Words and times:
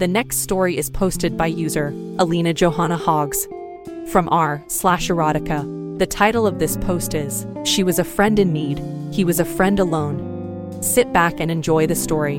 The 0.00 0.08
next 0.08 0.38
story 0.38 0.78
is 0.78 0.88
posted 0.88 1.36
by 1.36 1.48
user 1.48 1.88
Alina 2.18 2.54
Johanna 2.54 2.96
Hoggs 2.96 3.46
from 4.10 4.30
r 4.30 4.64
slash 4.66 5.10
erotica. 5.10 5.98
The 5.98 6.06
title 6.06 6.46
of 6.46 6.58
this 6.58 6.78
post 6.78 7.12
is 7.12 7.46
She 7.64 7.82
Was 7.82 7.98
a 7.98 8.04
Friend 8.04 8.38
in 8.38 8.50
Need, 8.50 8.82
He 9.12 9.26
Was 9.26 9.40
a 9.40 9.44
Friend 9.44 9.78
Alone. 9.78 10.82
Sit 10.82 11.12
back 11.12 11.38
and 11.38 11.50
enjoy 11.50 11.86
the 11.86 11.94
story. 11.94 12.38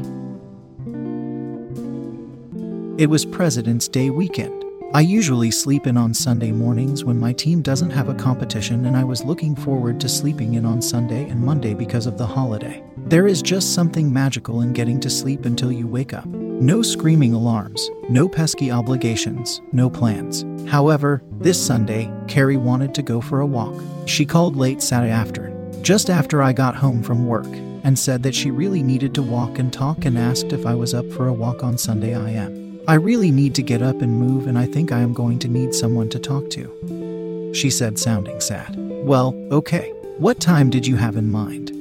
It 2.98 3.12
was 3.12 3.26
President's 3.26 3.88
Day 3.88 4.10
weekend. 4.10 4.66
I 4.94 5.00
usually 5.00 5.52
sleep 5.52 5.88
in 5.88 5.96
on 5.96 6.14
Sunday 6.14 6.52
mornings 6.52 7.06
when 7.06 7.18
my 7.18 7.32
team 7.32 7.62
doesn't 7.62 7.92
have 7.92 8.10
a 8.10 8.14
competition, 8.14 8.86
and 8.86 8.98
I 8.98 9.06
was 9.06 9.24
looking 9.24 9.56
forward 9.56 10.02
to 10.02 10.10
sleeping 10.10 10.56
in 10.56 10.66
on 10.66 10.82
Sunday 10.82 11.30
and 11.30 11.40
Monday 11.40 11.74
because 11.74 12.08
of 12.08 12.18
the 12.18 12.28
holiday. 12.28 12.84
There 12.98 13.26
is 13.26 13.42
just 13.42 13.74
something 13.74 14.12
magical 14.12 14.60
in 14.60 14.74
getting 14.74 15.00
to 15.00 15.10
sleep 15.10 15.46
until 15.46 15.72
you 15.72 15.88
wake 15.88 16.14
up. 16.14 16.26
No 16.26 16.82
screaming 16.82 17.34
alarms, 17.34 17.90
no 18.10 18.28
pesky 18.28 18.70
obligations, 18.70 19.62
no 19.72 19.90
plans. 19.90 20.44
However, 20.70 21.24
this 21.40 21.66
Sunday, 21.66 22.12
Carrie 22.28 22.58
wanted 22.58 22.94
to 22.96 23.02
go 23.02 23.22
for 23.22 23.40
a 23.40 23.46
walk. 23.46 23.82
She 24.08 24.26
called 24.26 24.58
late 24.58 24.82
Saturday 24.82 25.14
afternoon, 25.14 25.82
just 25.84 26.10
after 26.10 26.44
I 26.44 26.52
got 26.52 26.76
home 26.76 27.02
from 27.02 27.28
work, 27.28 27.48
and 27.86 27.98
said 27.98 28.24
that 28.24 28.36
she 28.36 28.52
really 28.52 28.84
needed 28.84 29.16
to 29.16 29.24
walk 29.24 29.58
and 29.58 29.72
talk 29.72 30.04
and 30.04 30.18
asked 30.18 30.52
if 30.52 30.66
I 30.66 30.76
was 30.76 30.94
up 30.94 31.10
for 31.14 31.30
a 31.30 31.34
walk 31.34 31.64
on 31.64 31.78
Sunday. 31.78 32.14
I 32.14 32.32
am. 32.32 32.71
I 32.88 32.96
really 32.96 33.32
need 33.32 33.54
to 33.56 33.62
get 33.62 33.82
up 33.82 34.02
and 34.02 34.20
move, 34.20 34.48
and 34.48 34.58
I 34.58 34.66
think 34.66 34.92
I 34.92 35.00
am 35.00 35.14
going 35.14 35.38
to 35.40 35.48
need 35.48 35.76
someone 35.76 36.10
to 36.10 36.20
talk 36.20 36.50
to. 36.52 37.52
She 37.54 37.70
said, 37.70 38.00
sounding 38.00 38.40
sad. 38.42 38.76
Well, 39.06 39.36
okay. 39.52 39.92
What 40.18 40.40
time 40.40 40.70
did 40.70 40.88
you 40.88 40.96
have 40.96 41.16
in 41.16 41.32
mind? 41.32 41.72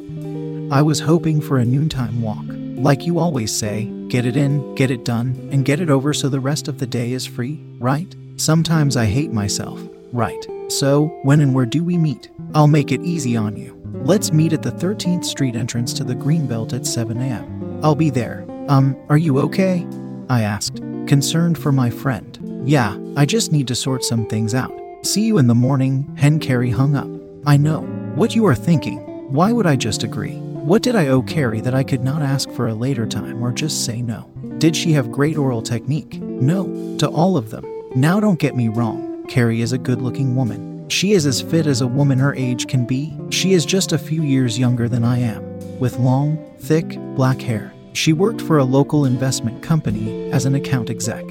I 0.72 0.82
was 0.82 1.00
hoping 1.00 1.40
for 1.40 1.58
a 1.58 1.64
noontime 1.64 2.20
walk. 2.20 2.44
Like 2.48 3.06
you 3.06 3.18
always 3.18 3.50
say, 3.50 3.84
get 4.08 4.26
it 4.26 4.36
in, 4.36 4.74
get 4.74 4.90
it 4.90 5.04
done, 5.04 5.48
and 5.52 5.64
get 5.64 5.80
it 5.80 5.90
over 5.90 6.12
so 6.12 6.28
the 6.28 6.40
rest 6.40 6.68
of 6.68 6.78
the 6.78 6.86
day 6.86 7.12
is 7.12 7.26
free, 7.26 7.60
right? 7.78 8.14
Sometimes 8.36 8.96
I 8.96 9.06
hate 9.06 9.32
myself, 9.32 9.80
right? 10.12 10.46
So, 10.68 11.06
when 11.22 11.40
and 11.40 11.54
where 11.54 11.66
do 11.66 11.82
we 11.82 11.98
meet? 11.98 12.30
I'll 12.54 12.68
make 12.68 12.92
it 12.92 13.02
easy 13.02 13.36
on 13.36 13.56
you. 13.56 13.76
Let's 14.04 14.32
meet 14.32 14.52
at 14.52 14.62
the 14.62 14.70
13th 14.70 15.24
Street 15.24 15.56
entrance 15.56 15.92
to 15.94 16.04
the 16.04 16.14
Greenbelt 16.14 16.72
at 16.72 16.86
7 16.86 17.20
a.m. 17.20 17.80
I'll 17.82 17.94
be 17.94 18.10
there. 18.10 18.46
Um, 18.68 18.96
are 19.08 19.18
you 19.18 19.38
okay? 19.40 19.86
I 20.28 20.42
asked, 20.42 20.80
concerned 21.10 21.58
for 21.58 21.72
my 21.72 21.90
friend. 21.90 22.38
Yeah, 22.64 22.96
I 23.16 23.26
just 23.26 23.50
need 23.50 23.66
to 23.66 23.74
sort 23.74 24.04
some 24.04 24.26
things 24.26 24.54
out. 24.54 24.72
See 25.02 25.22
you 25.22 25.38
in 25.38 25.48
the 25.48 25.56
morning, 25.56 26.08
Hen 26.16 26.38
Carrie 26.38 26.70
hung 26.70 26.94
up. 26.94 27.10
I 27.44 27.56
know 27.56 27.80
what 28.14 28.36
you 28.36 28.46
are 28.46 28.54
thinking. 28.54 28.98
Why 29.32 29.50
would 29.50 29.66
I 29.66 29.74
just 29.74 30.04
agree? 30.04 30.36
What 30.36 30.84
did 30.84 30.94
I 30.94 31.08
owe 31.08 31.20
Carrie 31.20 31.62
that 31.62 31.74
I 31.74 31.82
could 31.82 32.04
not 32.04 32.22
ask 32.22 32.48
for 32.52 32.68
a 32.68 32.74
later 32.74 33.06
time 33.06 33.42
or 33.42 33.50
just 33.50 33.84
say 33.84 34.02
no? 34.02 34.30
Did 34.58 34.76
she 34.76 34.92
have 34.92 35.10
great 35.10 35.36
oral 35.36 35.62
technique? 35.62 36.20
No, 36.22 36.96
to 36.98 37.08
all 37.08 37.36
of 37.36 37.50
them. 37.50 37.64
Now 37.96 38.20
don't 38.20 38.38
get 38.38 38.54
me 38.54 38.68
wrong, 38.68 39.26
Carrie 39.26 39.62
is 39.62 39.72
a 39.72 39.78
good 39.78 40.00
looking 40.00 40.36
woman. 40.36 40.88
She 40.90 41.10
is 41.10 41.26
as 41.26 41.42
fit 41.42 41.66
as 41.66 41.80
a 41.80 41.88
woman 41.88 42.20
her 42.20 42.36
age 42.36 42.68
can 42.68 42.86
be. 42.86 43.18
She 43.30 43.52
is 43.52 43.66
just 43.66 43.90
a 43.90 43.98
few 43.98 44.22
years 44.22 44.60
younger 44.60 44.88
than 44.88 45.02
I 45.02 45.18
am, 45.18 45.42
with 45.80 45.98
long, 45.98 46.38
thick, 46.60 46.96
black 47.16 47.40
hair. 47.40 47.72
She 47.92 48.12
worked 48.12 48.40
for 48.40 48.58
a 48.58 48.64
local 48.64 49.04
investment 49.04 49.62
company 49.62 50.30
as 50.30 50.46
an 50.46 50.54
account 50.54 50.90
exec. 50.90 51.24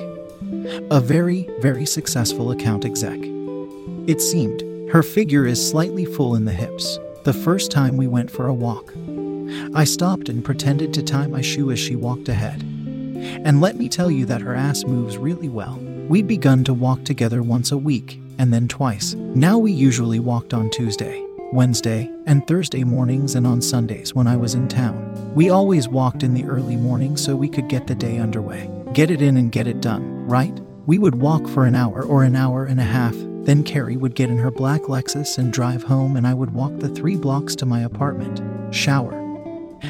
A 0.91 0.99
very, 0.99 1.49
very 1.59 1.85
successful 1.85 2.51
account 2.51 2.85
exec. 2.85 3.19
It 4.07 4.21
seemed 4.21 4.63
her 4.91 5.03
figure 5.03 5.45
is 5.45 5.69
slightly 5.69 6.05
full 6.05 6.35
in 6.35 6.45
the 6.45 6.51
hips. 6.51 6.99
The 7.23 7.33
first 7.33 7.71
time 7.71 7.95
we 7.95 8.07
went 8.07 8.31
for 8.31 8.47
a 8.47 8.53
walk, 8.53 8.93
I 9.73 9.83
stopped 9.83 10.29
and 10.29 10.43
pretended 10.43 10.93
to 10.93 11.03
tie 11.03 11.27
my 11.27 11.41
shoe 11.41 11.71
as 11.71 11.79
she 11.79 11.95
walked 11.95 12.29
ahead. 12.29 12.61
And 12.61 13.61
let 13.61 13.77
me 13.77 13.89
tell 13.89 14.09
you 14.09 14.25
that 14.25 14.41
her 14.41 14.55
ass 14.55 14.83
moves 14.85 15.17
really 15.17 15.49
well. 15.49 15.79
We'd 16.07 16.27
begun 16.27 16.63
to 16.63 16.73
walk 16.73 17.03
together 17.03 17.43
once 17.43 17.71
a 17.71 17.77
week 17.77 18.19
and 18.37 18.53
then 18.53 18.67
twice. 18.67 19.13
Now 19.13 19.57
we 19.57 19.71
usually 19.71 20.19
walked 20.19 20.53
on 20.53 20.69
Tuesday, 20.71 21.23
Wednesday, 21.51 22.11
and 22.25 22.45
Thursday 22.47 22.83
mornings 22.83 23.35
and 23.35 23.47
on 23.47 23.61
Sundays 23.61 24.13
when 24.13 24.27
I 24.27 24.35
was 24.35 24.53
in 24.53 24.67
town. 24.67 25.33
We 25.33 25.49
always 25.49 25.87
walked 25.87 26.23
in 26.23 26.33
the 26.33 26.45
early 26.45 26.75
morning 26.75 27.17
so 27.17 27.35
we 27.35 27.49
could 27.49 27.67
get 27.67 27.87
the 27.87 27.95
day 27.95 28.19
underway. 28.19 28.69
Get 28.93 29.11
it 29.11 29.21
in 29.21 29.37
and 29.37 29.51
get 29.51 29.67
it 29.67 29.81
done, 29.81 30.27
right? 30.27 30.59
We 30.85 30.99
would 30.99 31.15
walk 31.15 31.47
for 31.47 31.65
an 31.65 31.75
hour 31.75 32.03
or 32.03 32.23
an 32.23 32.35
hour 32.35 32.65
and 32.65 32.79
a 32.79 32.83
half. 32.83 33.15
Then 33.45 33.63
Carrie 33.63 33.97
would 33.97 34.15
get 34.15 34.29
in 34.29 34.38
her 34.38 34.51
black 34.51 34.81
Lexus 34.83 35.38
and 35.38 35.51
drive 35.51 35.83
home, 35.83 36.17
and 36.17 36.27
I 36.27 36.33
would 36.33 36.53
walk 36.53 36.77
the 36.77 36.89
three 36.89 37.15
blocks 37.15 37.55
to 37.57 37.65
my 37.65 37.81
apartment, 37.81 38.41
shower, 38.73 39.13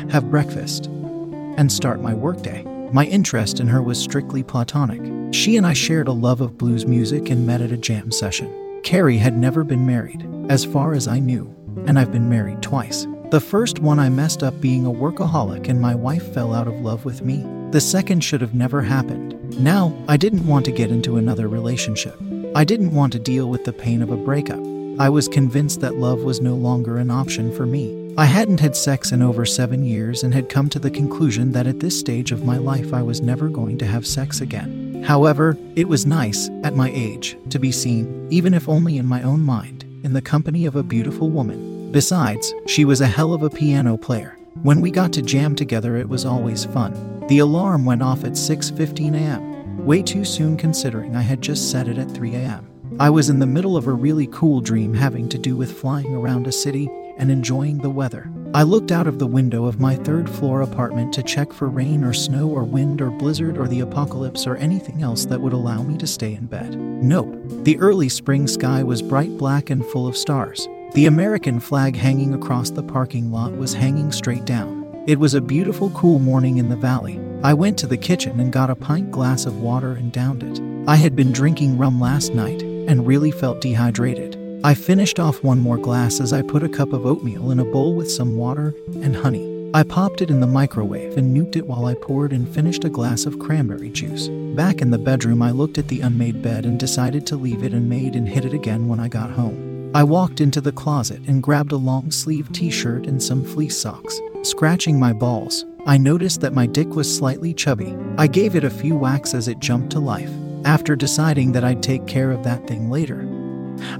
have 0.10 0.30
breakfast, 0.30 0.86
and 0.86 1.72
start 1.72 2.02
my 2.02 2.14
workday. 2.14 2.64
My 2.94 3.06
interest 3.06 3.60
in 3.60 3.68
her 3.68 3.82
was 3.82 4.00
strictly 4.00 4.44
platonic. 4.44 5.34
She 5.34 5.58
and 5.58 5.66
I 5.66 5.74
shared 5.74 6.08
a 6.08 6.14
love 6.14 6.42
of 6.42 6.58
blues 6.58 6.86
music 6.86 7.30
and 7.30 7.46
met 7.46 7.62
at 7.62 7.72
a 7.72 7.78
jam 7.78 8.12
session. 8.12 8.69
Carrie 8.84 9.18
had 9.18 9.38
never 9.38 9.64
been 9.64 9.86
married, 9.86 10.28
as 10.50 10.66
far 10.66 10.94
as 10.94 11.08
I 11.08 11.20
knew, 11.20 11.54
and 11.86 12.00
I've 12.00 12.12
been 12.12 12.30
married 12.30 12.62
twice. 12.62 13.06
The 13.32 13.40
first 13.40 13.80
one 13.80 14.00
I 14.00 14.10
messed 14.10 14.42
up 14.42 14.60
being 14.60 14.86
a 14.86 14.92
workaholic 14.92 15.70
and 15.70 15.80
my 15.80 15.94
wife 15.94 16.34
fell 16.34 16.54
out 16.54 16.68
of 16.68 16.82
love 16.82 17.06
with 17.06 17.22
me. 17.22 17.46
The 17.72 17.82
second 17.82 18.24
should 18.24 18.42
have 18.42 18.56
never 18.56 18.82
happened. 18.82 19.36
Now, 19.60 19.96
I 20.08 20.18
didn't 20.18 20.48
want 20.48 20.66
to 20.66 20.72
get 20.72 20.90
into 20.90 21.18
another 21.18 21.48
relationship. 21.48 22.20
I 22.56 22.64
didn't 22.64 22.96
want 22.96 23.14
to 23.14 23.20
deal 23.20 23.50
with 23.50 23.66
the 23.66 23.74
pain 23.74 24.02
of 24.02 24.10
a 24.10 24.18
breakup. 24.18 24.60
I 25.00 25.10
was 25.10 25.28
convinced 25.28 25.82
that 25.82 25.96
love 25.96 26.24
was 26.24 26.42
no 26.42 26.56
longer 26.56 26.98
an 26.98 27.12
option 27.12 27.56
for 27.56 27.68
me. 27.68 28.14
I 28.18 28.26
hadn't 28.26 28.60
had 28.60 28.76
sex 28.76 29.12
in 29.12 29.22
over 29.22 29.46
seven 29.46 29.86
years 29.86 30.24
and 30.24 30.34
had 30.34 30.50
come 30.50 30.68
to 30.70 30.80
the 30.80 30.90
conclusion 30.90 31.52
that 31.52 31.68
at 31.68 31.80
this 31.80 31.98
stage 31.98 32.32
of 32.32 32.44
my 32.44 32.58
life 32.58 32.94
I 32.94 33.04
was 33.04 33.22
never 33.22 33.48
going 33.48 33.78
to 33.78 33.86
have 33.86 34.08
sex 34.08 34.42
again. 34.42 34.89
However, 35.04 35.58
it 35.76 35.88
was 35.88 36.06
nice, 36.06 36.50
at 36.64 36.76
my 36.76 36.92
age, 36.94 37.38
to 37.50 37.60
be 37.60 37.72
seen, 37.72 38.28
even 38.30 38.54
if 38.54 38.70
only 38.70 38.98
in 38.98 39.06
my 39.06 39.24
own 39.24 39.42
mind, 39.42 39.84
in 40.04 40.14
the 40.14 40.22
company 40.22 40.66
of 40.66 40.76
a 40.76 40.84
beautiful 40.84 41.30
woman. 41.30 41.92
Besides, 41.92 42.54
she 42.68 42.86
was 42.86 43.02
a 43.02 43.08
hell 43.08 43.34
of 43.34 43.42
a 43.42 43.50
piano 43.50 43.98
player. 43.98 44.38
When 44.62 44.82
we 44.82 44.92
got 44.92 45.14
to 45.14 45.22
jam 45.22 45.56
together, 45.56 45.96
it 45.98 46.10
was 46.10 46.26
always 46.26 46.66
fun. 46.66 47.26
The 47.28 47.40
alarm 47.40 47.86
went 47.86 48.04
off 48.04 48.24
at 48.24 48.34
6:15 48.34 49.16
a.m. 49.16 49.86
Way 49.86 50.04
too 50.04 50.26
soon 50.26 50.58
considering 50.58 51.16
I 51.16 51.22
had 51.22 51.42
just 51.42 51.72
set 51.72 51.88
it 51.88 51.98
at 51.98 52.12
3 52.12 52.36
a.m. 52.36 52.68
I 53.00 53.10
was 53.10 53.30
in 53.30 53.40
the 53.40 53.46
middle 53.46 53.78
of 53.78 53.88
a 53.88 53.94
really 53.94 54.28
cool 54.28 54.60
dream 54.60 54.94
having 54.94 55.30
to 55.30 55.38
do 55.38 55.56
with 55.56 55.80
flying 55.80 56.14
around 56.14 56.48
a 56.48 56.52
city 56.52 56.90
and 57.18 57.32
enjoying 57.32 57.78
the 57.78 57.90
weather. 57.90 58.30
I 58.52 58.64
looked 58.64 58.92
out 58.92 59.06
of 59.06 59.20
the 59.20 59.28
window 59.28 59.66
of 59.66 59.80
my 59.80 59.96
third 59.96 60.28
floor 60.28 60.62
apartment 60.62 61.14
to 61.14 61.22
check 61.22 61.54
for 61.54 61.68
rain 61.68 62.04
or 62.04 62.14
snow 62.14 62.50
or 62.50 62.64
wind 62.64 63.00
or 63.00 63.12
blizzard 63.12 63.60
or 63.60 63.68
the 63.68 63.82
apocalypse 63.82 64.48
or 64.48 64.56
anything 64.58 65.04
else 65.04 65.26
that 65.26 65.40
would 65.40 65.54
allow 65.54 65.84
me 65.84 66.00
to 66.00 66.08
stay 66.08 66.34
in 66.34 66.48
bed. 66.48 66.76
Nope. 66.76 67.32
The 67.64 67.78
early 67.78 68.10
spring 68.10 68.48
sky 68.48 68.82
was 68.82 69.04
bright 69.04 69.38
black 69.38 69.70
and 69.70 69.86
full 69.86 70.08
of 70.08 70.18
stars. 70.18 70.68
The 70.96 71.06
American 71.06 71.60
flag 71.60 71.96
hanging 71.96 72.34
across 72.34 72.72
the 72.72 72.82
parking 72.82 73.32
lot 73.32 73.52
was 73.52 73.76
hanging 73.76 74.12
straight 74.12 74.46
down. 74.46 75.04
It 75.06 75.20
was 75.20 75.36
a 75.36 75.42
beautiful, 75.42 75.92
cool 75.92 76.18
morning 76.18 76.58
in 76.58 76.70
the 76.70 76.76
valley. 76.76 77.20
I 77.44 77.54
went 77.54 77.78
to 77.80 77.88
the 77.88 77.98
kitchen 77.98 78.40
and 78.40 78.52
got 78.52 78.72
a 78.72 78.76
pint 78.76 79.12
glass 79.12 79.46
of 79.46 79.62
water 79.62 79.92
and 79.92 80.12
downed 80.12 80.42
it. 80.42 80.90
I 80.90 80.96
had 80.96 81.16
been 81.16 81.32
drinking 81.32 81.78
rum 81.78 82.02
last 82.02 82.34
night 82.34 82.64
and 82.64 83.06
really 83.06 83.30
felt 83.30 83.62
dehydrated. 83.62 84.39
I 84.62 84.74
finished 84.74 85.22
off 85.22 85.42
one 85.42 85.60
more 85.60 85.78
glass 85.78 86.20
as 86.20 86.34
I 86.34 86.42
put 86.42 86.64
a 86.64 86.70
cup 86.70 86.92
of 86.92 87.06
oatmeal 87.06 87.52
in 87.52 87.60
a 87.60 87.66
bowl 87.66 87.96
with 87.96 88.12
some 88.12 88.36
water 88.36 88.76
and 88.88 89.16
honey. 89.16 89.72
I 89.74 89.84
popped 89.84 90.22
it 90.22 90.30
in 90.30 90.42
the 90.42 90.48
microwave 90.48 91.16
and 91.16 91.36
nuked 91.36 91.56
it 91.56 91.66
while 91.66 91.86
I 91.86 91.94
poured 91.94 92.34
and 92.34 92.48
finished 92.54 92.84
a 92.84 92.90
glass 92.90 93.26
of 93.26 93.40
cranberry 93.40 93.90
juice. 93.90 94.28
Back 94.58 94.82
in 94.82 94.90
the 94.90 94.98
bedroom, 94.98 95.42
I 95.42 95.52
looked 95.52 95.78
at 95.78 95.88
the 95.88 96.02
unmade 96.02 96.42
bed 96.42 96.66
and 96.66 96.78
decided 96.78 97.26
to 97.28 97.38
leave 97.38 97.64
it 97.64 97.74
and 97.74 97.88
made 97.88 98.16
and 98.18 98.28
hit 98.28 98.44
it 98.44 98.54
again 98.54 98.90
when 98.90 99.00
I 99.00 99.08
got 99.08 99.30
home. 99.32 99.92
I 99.96 100.04
walked 100.04 100.42
into 100.42 100.60
the 100.60 100.74
closet 100.74 101.22
and 101.26 101.42
grabbed 101.42 101.72
a 101.72 101.78
long 101.78 102.12
sleeve 102.12 102.52
t 102.52 102.70
shirt 102.70 103.08
and 103.08 103.24
some 103.24 103.46
fleece 103.46 103.78
socks. 103.78 104.20
Scratching 104.42 105.00
my 105.00 105.14
balls, 105.14 105.64
I 105.86 105.98
noticed 105.98 106.42
that 106.42 106.54
my 106.54 106.66
dick 106.66 106.90
was 106.90 107.16
slightly 107.16 107.54
chubby. 107.54 107.96
I 108.18 108.28
gave 108.28 108.58
it 108.58 108.66
a 108.66 108.70
few 108.70 108.98
whacks 108.98 109.34
as 109.34 109.48
it 109.48 109.60
jumped 109.60 109.92
to 109.92 110.00
life. 110.00 110.32
After 110.66 110.98
deciding 110.98 111.54
that 111.54 111.64
I'd 111.64 111.82
take 111.82 112.08
care 112.08 112.32
of 112.32 112.44
that 112.44 112.68
thing 112.68 112.90
later, 112.90 113.39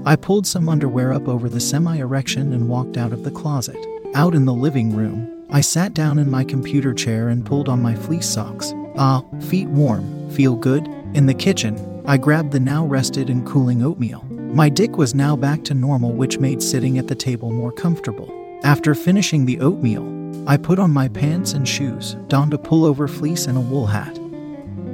I 0.04 0.16
pulled 0.16 0.46
some 0.46 0.68
underwear 0.68 1.12
up 1.12 1.28
over 1.28 1.48
the 1.48 1.60
semi 1.60 1.96
erection 1.96 2.52
and 2.52 2.68
walked 2.68 2.96
out 2.96 3.12
of 3.12 3.24
the 3.24 3.30
closet. 3.30 3.78
Out 4.14 4.34
in 4.34 4.44
the 4.44 4.54
living 4.54 4.94
room, 4.94 5.46
I 5.50 5.60
sat 5.60 5.94
down 5.94 6.18
in 6.18 6.30
my 6.30 6.44
computer 6.44 6.94
chair 6.94 7.28
and 7.28 7.46
pulled 7.46 7.68
on 7.68 7.82
my 7.82 7.94
fleece 7.94 8.28
socks. 8.28 8.72
Ah, 8.96 9.22
feet 9.48 9.68
warm, 9.68 10.30
feel 10.30 10.56
good. 10.56 10.86
In 11.14 11.26
the 11.26 11.34
kitchen, 11.34 12.02
I 12.06 12.16
grabbed 12.16 12.52
the 12.52 12.60
now 12.60 12.84
rested 12.84 13.30
and 13.30 13.46
cooling 13.46 13.82
oatmeal. 13.82 14.24
My 14.30 14.68
dick 14.68 14.96
was 14.96 15.14
now 15.14 15.36
back 15.36 15.62
to 15.64 15.74
normal, 15.74 16.12
which 16.12 16.38
made 16.38 16.62
sitting 16.62 16.98
at 16.98 17.08
the 17.08 17.14
table 17.14 17.50
more 17.50 17.72
comfortable. 17.72 18.28
After 18.64 18.94
finishing 18.94 19.46
the 19.46 19.60
oatmeal, 19.60 20.04
I 20.48 20.56
put 20.56 20.78
on 20.78 20.90
my 20.90 21.08
pants 21.08 21.52
and 21.52 21.68
shoes, 21.68 22.16
donned 22.28 22.54
a 22.54 22.58
pullover 22.58 23.08
fleece 23.08 23.46
and 23.46 23.56
a 23.56 23.60
wool 23.60 23.86
hat, 23.86 24.18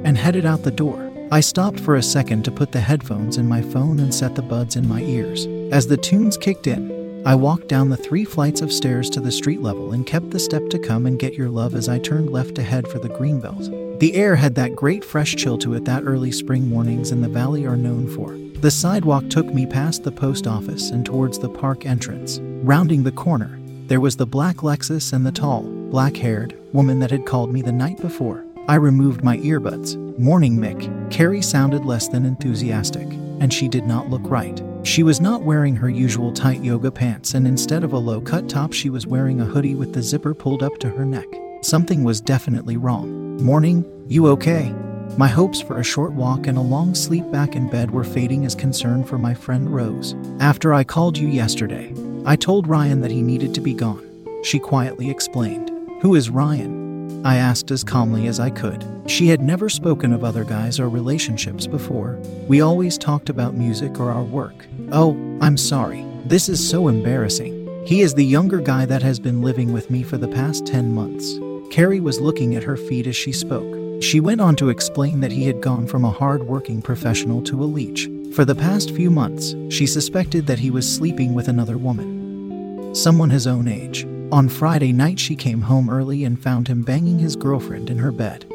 and 0.03 0.17
headed 0.17 0.45
out 0.45 0.63
the 0.63 0.71
door. 0.71 1.06
I 1.29 1.41
stopped 1.41 1.81
for 1.81 1.97
a 1.97 2.03
second 2.03 2.45
to 2.45 2.51
put 2.51 2.71
the 2.71 2.79
headphones 2.79 3.35
in 3.35 3.49
my 3.49 3.61
phone 3.61 3.99
and 3.99 4.15
set 4.15 4.33
the 4.33 4.41
buds 4.41 4.77
in 4.77 4.87
my 4.87 5.01
ears. 5.01 5.45
As 5.73 5.85
the 5.85 5.97
tunes 5.97 6.37
kicked 6.37 6.67
in, 6.67 7.21
I 7.27 7.35
walked 7.35 7.67
down 7.67 7.89
the 7.89 7.97
three 7.97 8.23
flights 8.23 8.61
of 8.61 8.71
stairs 8.71 9.09
to 9.09 9.19
the 9.19 9.31
street 9.31 9.61
level 9.61 9.91
and 9.91 10.07
kept 10.07 10.31
the 10.31 10.39
step 10.39 10.69
to 10.69 10.79
come 10.79 11.05
and 11.05 11.19
get 11.19 11.33
your 11.33 11.49
love 11.49 11.75
as 11.75 11.89
I 11.89 11.99
turned 11.99 12.29
left 12.29 12.55
to 12.55 12.63
head 12.63 12.87
for 12.87 12.99
the 12.99 13.09
greenbelt. 13.09 13.99
The 13.99 14.15
air 14.15 14.37
had 14.37 14.55
that 14.55 14.73
great 14.73 15.03
fresh 15.03 15.35
chill 15.35 15.57
to 15.57 15.73
it 15.73 15.83
that 15.83 16.03
early 16.05 16.31
spring 16.31 16.69
mornings 16.69 17.11
in 17.11 17.19
the 17.19 17.27
valley 17.27 17.65
are 17.65 17.75
known 17.75 18.07
for. 18.07 18.37
The 18.61 18.71
sidewalk 18.71 19.29
took 19.29 19.47
me 19.47 19.65
past 19.65 20.05
the 20.05 20.13
post 20.13 20.47
office 20.47 20.91
and 20.91 21.05
towards 21.05 21.39
the 21.39 21.49
park 21.49 21.85
entrance. 21.85 22.39
Rounding 22.63 23.03
the 23.03 23.11
corner, 23.11 23.59
there 23.87 23.99
was 23.99 24.15
the 24.15 24.25
black 24.25 24.57
Lexus 24.57 25.11
and 25.11 25.25
the 25.25 25.33
tall, 25.33 25.63
black 25.63 26.15
haired 26.15 26.57
woman 26.71 26.99
that 26.99 27.11
had 27.11 27.25
called 27.25 27.51
me 27.51 27.61
the 27.61 27.73
night 27.73 27.97
before. 27.97 28.46
I 28.69 28.75
removed 28.75 29.23
my 29.23 29.37
earbuds. 29.37 29.95
Morning, 30.19 30.57
Mick. 30.57 31.09
Carrie 31.09 31.41
sounded 31.41 31.85
less 31.85 32.09
than 32.09 32.25
enthusiastic, 32.25 33.07
and 33.39 33.53
she 33.53 33.69
did 33.69 33.85
not 33.85 34.09
look 34.09 34.23
right. 34.25 34.61
She 34.83 35.03
was 35.03 35.21
not 35.21 35.43
wearing 35.43 35.73
her 35.77 35.89
usual 35.89 36.33
tight 36.33 36.61
yoga 36.61 36.91
pants, 36.91 37.33
and 37.33 37.47
instead 37.47 37.85
of 37.85 37.93
a 37.93 37.97
low 37.97 38.19
cut 38.19 38.49
top, 38.49 38.73
she 38.73 38.89
was 38.89 39.07
wearing 39.07 39.39
a 39.39 39.45
hoodie 39.45 39.75
with 39.75 39.93
the 39.93 40.01
zipper 40.01 40.33
pulled 40.33 40.63
up 40.63 40.79
to 40.79 40.89
her 40.89 41.05
neck. 41.05 41.27
Something 41.61 42.03
was 42.03 42.19
definitely 42.19 42.75
wrong. 42.75 43.41
Morning, 43.41 43.85
you 44.09 44.27
okay? 44.27 44.75
My 45.17 45.29
hopes 45.29 45.61
for 45.61 45.79
a 45.79 45.83
short 45.83 46.11
walk 46.11 46.47
and 46.47 46.57
a 46.57 46.61
long 46.61 46.93
sleep 46.93 47.31
back 47.31 47.55
in 47.55 47.69
bed 47.69 47.89
were 47.89 48.03
fading 48.03 48.43
as 48.45 48.53
concern 48.53 49.05
for 49.05 49.17
my 49.17 49.33
friend 49.33 49.73
rose. 49.73 50.13
After 50.41 50.73
I 50.73 50.83
called 50.83 51.17
you 51.17 51.29
yesterday, 51.29 51.93
I 52.25 52.35
told 52.35 52.67
Ryan 52.67 52.99
that 52.99 53.11
he 53.11 53.21
needed 53.21 53.53
to 53.53 53.61
be 53.61 53.73
gone. 53.73 54.03
She 54.43 54.59
quietly 54.59 55.09
explained. 55.09 55.71
Who 56.01 56.15
is 56.15 56.29
Ryan? 56.29 56.86
I 57.23 57.37
asked 57.37 57.71
as 57.71 57.83
calmly 57.83 58.27
as 58.27 58.39
I 58.39 58.49
could. 58.49 58.85
She 59.07 59.27
had 59.27 59.41
never 59.41 59.69
spoken 59.69 60.13
of 60.13 60.23
other 60.23 60.43
guys 60.43 60.79
or 60.79 60.89
relationships 60.89 61.67
before. 61.67 62.19
We 62.47 62.61
always 62.61 62.97
talked 62.97 63.29
about 63.29 63.53
music 63.53 63.99
or 63.99 64.11
our 64.11 64.23
work. 64.23 64.65
Oh, 64.91 65.11
I'm 65.41 65.57
sorry. 65.57 66.05
This 66.25 66.49
is 66.49 66.69
so 66.69 66.87
embarrassing. 66.87 67.85
He 67.85 68.01
is 68.01 68.13
the 68.13 68.25
younger 68.25 68.59
guy 68.59 68.85
that 68.85 69.01
has 69.01 69.19
been 69.19 69.41
living 69.41 69.71
with 69.71 69.89
me 69.89 70.03
for 70.03 70.17
the 70.17 70.27
past 70.27 70.65
10 70.65 70.93
months. 70.93 71.39
Carrie 71.71 72.01
was 72.01 72.19
looking 72.19 72.55
at 72.55 72.63
her 72.63 72.77
feet 72.77 73.07
as 73.07 73.15
she 73.15 73.31
spoke. 73.31 74.03
She 74.03 74.19
went 74.19 74.41
on 74.41 74.55
to 74.57 74.69
explain 74.69 75.21
that 75.21 75.31
he 75.31 75.45
had 75.45 75.61
gone 75.61 75.87
from 75.87 76.05
a 76.05 76.11
hard 76.11 76.43
working 76.43 76.81
professional 76.81 77.41
to 77.43 77.63
a 77.63 77.65
leech. 77.65 78.09
For 78.33 78.45
the 78.45 78.55
past 78.55 78.91
few 78.91 79.09
months, 79.09 79.55
she 79.69 79.87
suspected 79.87 80.45
that 80.47 80.59
he 80.59 80.69
was 80.69 80.87
sleeping 80.87 81.33
with 81.33 81.47
another 81.47 81.77
woman, 81.77 82.93
someone 82.93 83.29
his 83.29 83.47
own 83.47 83.67
age. 83.67 84.05
On 84.29 84.49
Friday 84.49 84.91
night, 84.91 85.19
she 85.19 85.37
came 85.37 85.61
home 85.61 85.89
early 85.89 86.25
and 86.25 86.37
found 86.37 86.67
him 86.67 86.83
banging 86.83 87.17
his 87.17 87.37
girlfriend 87.37 87.89
in 87.89 87.97
her 87.99 88.11
bed. 88.11 88.45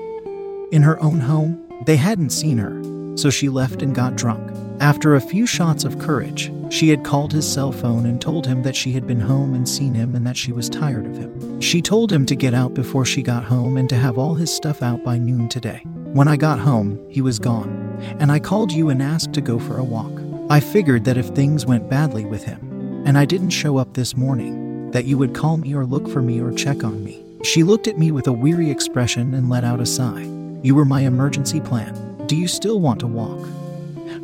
In 0.71 0.83
her 0.83 1.03
own 1.03 1.19
home, 1.19 1.67
they 1.87 1.97
hadn't 1.97 2.29
seen 2.29 2.59
her, 2.59 3.17
so 3.17 3.31
she 3.31 3.49
left 3.49 3.81
and 3.81 3.95
got 3.95 4.15
drunk. 4.15 4.55
After 4.81 5.15
a 5.15 5.21
few 5.21 5.47
shots 5.47 5.85
of 5.85 5.99
courage, 5.99 6.53
she 6.69 6.91
had 6.91 7.05
called 7.05 7.33
his 7.33 7.51
cell 7.51 7.73
phone 7.73 8.05
and 8.05 8.21
told 8.21 8.47
him 8.47 8.63
that 8.65 8.77
she 8.77 8.93
had 8.93 9.07
been 9.07 9.21
home 9.21 9.55
and 9.55 9.67
seen 9.67 9.95
him 9.95 10.15
and 10.15 10.27
that 10.27 10.37
she 10.37 10.53
was 10.53 10.69
tired 10.69 11.07
of 11.07 11.17
him. 11.17 11.59
She 11.63 11.81
told 11.81 12.13
him 12.13 12.27
to 12.27 12.37
get 12.37 12.53
out 12.53 12.75
before 12.75 13.07
she 13.07 13.23
got 13.23 13.45
home 13.45 13.79
and 13.79 13.89
to 13.89 13.97
have 13.97 14.19
all 14.19 14.35
his 14.35 14.55
stuff 14.55 14.83
out 14.83 15.03
by 15.03 15.17
noon 15.17 15.49
today. 15.49 15.83
When 16.13 16.29
I 16.29 16.37
got 16.37 16.59
home, 16.59 17.03
he 17.09 17.23
was 17.23 17.39
gone, 17.39 17.97
and 18.21 18.31
I 18.31 18.41
called 18.41 18.73
you 18.73 18.91
and 18.91 19.03
asked 19.03 19.33
to 19.33 19.41
go 19.41 19.59
for 19.59 19.79
a 19.79 19.85
walk. 19.85 20.13
I 20.51 20.61
figured 20.61 21.07
that 21.07 21.17
if 21.17 21.29
things 21.29 21.65
went 21.65 21.89
badly 21.89 22.27
with 22.27 22.45
him, 22.45 23.05
and 23.07 23.17
I 23.17 23.25
didn't 23.25 23.51
show 23.51 23.79
up 23.79 23.95
this 23.95 24.15
morning, 24.15 24.62
that 24.93 25.05
you 25.07 25.19
would 25.19 25.35
call 25.35 25.57
me 25.57 25.75
or 25.75 25.85
look 25.85 26.09
for 26.09 26.23
me 26.23 26.41
or 26.41 26.53
check 26.53 26.85
on 26.85 27.03
me. 27.03 27.23
She 27.43 27.63
looked 27.63 27.89
at 27.89 27.99
me 27.99 28.13
with 28.13 28.27
a 28.29 28.33
weary 28.33 28.71
expression 28.71 29.35
and 29.35 29.51
let 29.51 29.65
out 29.65 29.81
a 29.81 29.87
sigh. 29.87 30.29
You 30.63 30.75
were 30.75 30.85
my 30.85 31.01
emergency 31.01 31.61
plan. 31.61 32.27
Do 32.27 32.37
you 32.37 32.47
still 32.47 32.81
want 32.81 33.01
to 33.01 33.07
walk? 33.07 33.49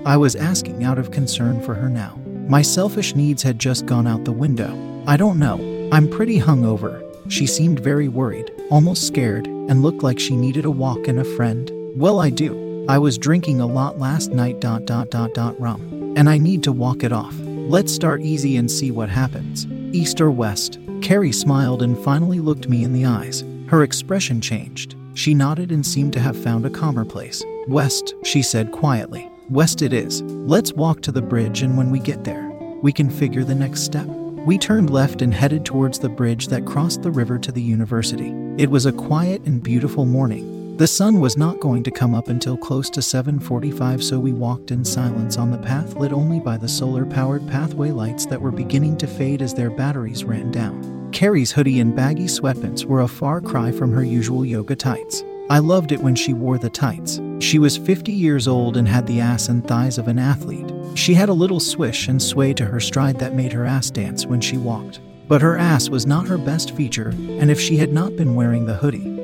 I 0.07 0.17
was 0.17 0.37
asking 0.37 0.85
out 0.85 0.99
of 0.99 1.11
concern 1.11 1.61
for 1.61 1.75
her 1.75 1.89
now. 1.89 2.19
My 2.49 2.63
selfish 2.63 3.15
needs 3.15 3.43
had 3.43 3.59
just 3.59 3.87
gone 3.87 4.07
out 4.07 4.25
the 4.25 4.33
window. 4.33 4.73
I 5.07 5.17
don't 5.17 5.39
know. 5.39 5.89
I'm 5.93 6.09
pretty 6.09 6.39
hungover. 6.39 7.05
She 7.31 7.47
seemed 7.47 7.81
very 7.81 8.09
worried, 8.09 8.51
almost 8.71 9.07
scared, 9.07 9.47
and 9.47 9.83
looked 9.83 10.03
like 10.03 10.19
she 10.19 10.37
needed 10.37 10.65
a 10.65 10.71
walk 10.71 11.09
and 11.09 11.19
a 11.19 11.25
friend. 11.37 11.71
Well, 11.95 12.21
I 12.21 12.31
do. 12.31 12.87
I 12.89 12.99
was 12.99 13.19
drinking 13.19 13.61
a 13.61 13.67
lot 13.67 13.99
last 13.99 14.31
night. 14.31 14.61
Dot 14.61 14.87
dot 14.87 15.11
dot 15.11 15.35
dot 15.35 15.61
rum, 15.61 16.15
and 16.17 16.29
I 16.29 16.39
need 16.39 16.63
to 16.63 16.73
walk 16.73 17.03
it 17.03 17.13
off. 17.13 17.35
Let's 17.39 17.93
start 17.93 18.23
easy 18.23 18.57
and 18.57 18.71
see 18.71 18.91
what 18.91 19.11
happens. 19.11 19.67
East 19.93 20.21
or 20.21 20.31
west? 20.31 20.79
Carrie 21.01 21.33
smiled 21.33 21.83
and 21.83 21.99
finally 21.99 22.41
looked 22.41 22.69
me 22.69 22.85
in 22.85 22.93
the 22.93 23.07
eyes. 23.07 23.45
Her 23.69 23.83
expression 23.83 24.41
changed. 24.41 24.97
She 25.15 25.35
nodded 25.35 25.73
and 25.73 25.85
seemed 25.85 26.13
to 26.13 26.21
have 26.21 26.37
found 26.37 26.67
a 26.67 26.71
calmer 26.71 27.05
place. 27.05 27.43
West, 27.69 28.15
she 28.23 28.43
said 28.43 28.73
quietly. 28.73 29.31
West 29.51 29.83
it 29.83 29.93
is. 29.93 30.23
Let's 30.23 30.73
walk 30.73 31.01
to 31.03 31.13
the 31.13 31.23
bridge, 31.23 31.63
and 31.63 31.77
when 31.77 31.91
we 31.91 31.99
get 31.99 32.25
there, 32.25 32.51
we 32.83 32.93
can 32.93 33.11
figure 33.11 33.45
the 33.45 33.55
next 33.55 33.83
step. 33.83 34.07
We 34.47 34.59
turned 34.59 34.91
left 34.91 35.23
and 35.23 35.33
headed 35.35 35.65
towards 35.65 35.99
the 35.99 36.09
bridge 36.09 36.49
that 36.49 36.67
crossed 36.67 37.03
the 37.03 37.11
river 37.11 37.39
to 37.39 37.53
the 37.53 37.63
university. 37.63 38.33
It 38.57 38.71
was 38.71 38.87
a 38.87 38.93
quiet 38.93 39.43
and 39.45 39.63
beautiful 39.63 40.05
morning. 40.05 40.58
The 40.79 40.87
sun 40.87 41.19
was 41.19 41.37
not 41.37 41.59
going 41.59 41.83
to 41.83 41.91
come 41.91 42.15
up 42.15 42.29
until 42.29 42.57
close 42.57 42.89
to 42.91 43.01
7:45, 43.01 44.01
so 44.01 44.21
we 44.21 44.33
walked 44.33 44.71
in 44.71 44.85
silence 44.85 45.37
on 45.37 45.51
the 45.51 45.59
path 45.59 45.97
lit 45.97 46.13
only 46.13 46.39
by 46.39 46.57
the 46.57 46.69
solar-powered 46.69 47.49
pathway 47.49 47.91
lights 47.91 48.27
that 48.27 48.41
were 48.41 48.53
beginning 48.53 48.97
to 48.99 49.09
fade 49.09 49.43
as 49.43 49.53
their 49.53 49.71
batteries 49.71 50.23
ran 50.23 50.53
down. 50.53 51.09
Carrie's 51.11 51.51
hoodie 51.51 51.81
and 51.81 51.97
baggy 51.97 52.27
sweatpants 52.27 52.85
were 52.85 53.01
a 53.01 53.09
far 53.09 53.41
cry 53.41 53.73
from 53.73 53.91
her 53.91 54.05
usual 54.05 54.45
yoga 54.45 54.77
tights. 54.77 55.25
I 55.51 55.59
loved 55.59 55.91
it 55.91 56.01
when 56.01 56.15
she 56.15 56.33
wore 56.33 56.59
the 56.59 56.71
tights. 56.71 57.21
She 57.41 57.59
was 57.59 57.77
50 57.77 58.13
years 58.13 58.47
old 58.47 58.77
and 58.77 58.87
had 58.87 59.09
the 59.09 59.19
ass 59.19 59.49
and 59.49 59.67
thighs 59.67 59.99
of 59.99 60.07
an 60.07 60.21
athlete. 60.21 60.73
She 60.95 61.13
had 61.13 61.29
a 61.29 61.41
little 61.43 61.59
swish 61.59 62.07
and 62.07 62.23
sway 62.23 62.55
to 62.55 62.67
her 62.67 62.79
stride 62.79 63.19
that 63.19 63.35
made 63.35 63.53
her 63.53 63.65
ass 63.65 63.91
dance 63.91 64.27
when 64.27 64.41
she 64.41 64.57
walked. 64.57 65.01
But 65.27 65.43
her 65.43 65.59
ass 65.59 65.91
was 65.91 66.07
not 66.07 66.29
her 66.29 66.39
best 66.39 66.71
feature, 66.71 67.09
and 67.09 67.51
if 67.51 67.61
she 67.61 67.79
had 67.79 67.93
not 67.93 68.15
been 68.15 68.37
wearing 68.37 68.65
the 68.65 68.77
hoodie, 68.77 69.18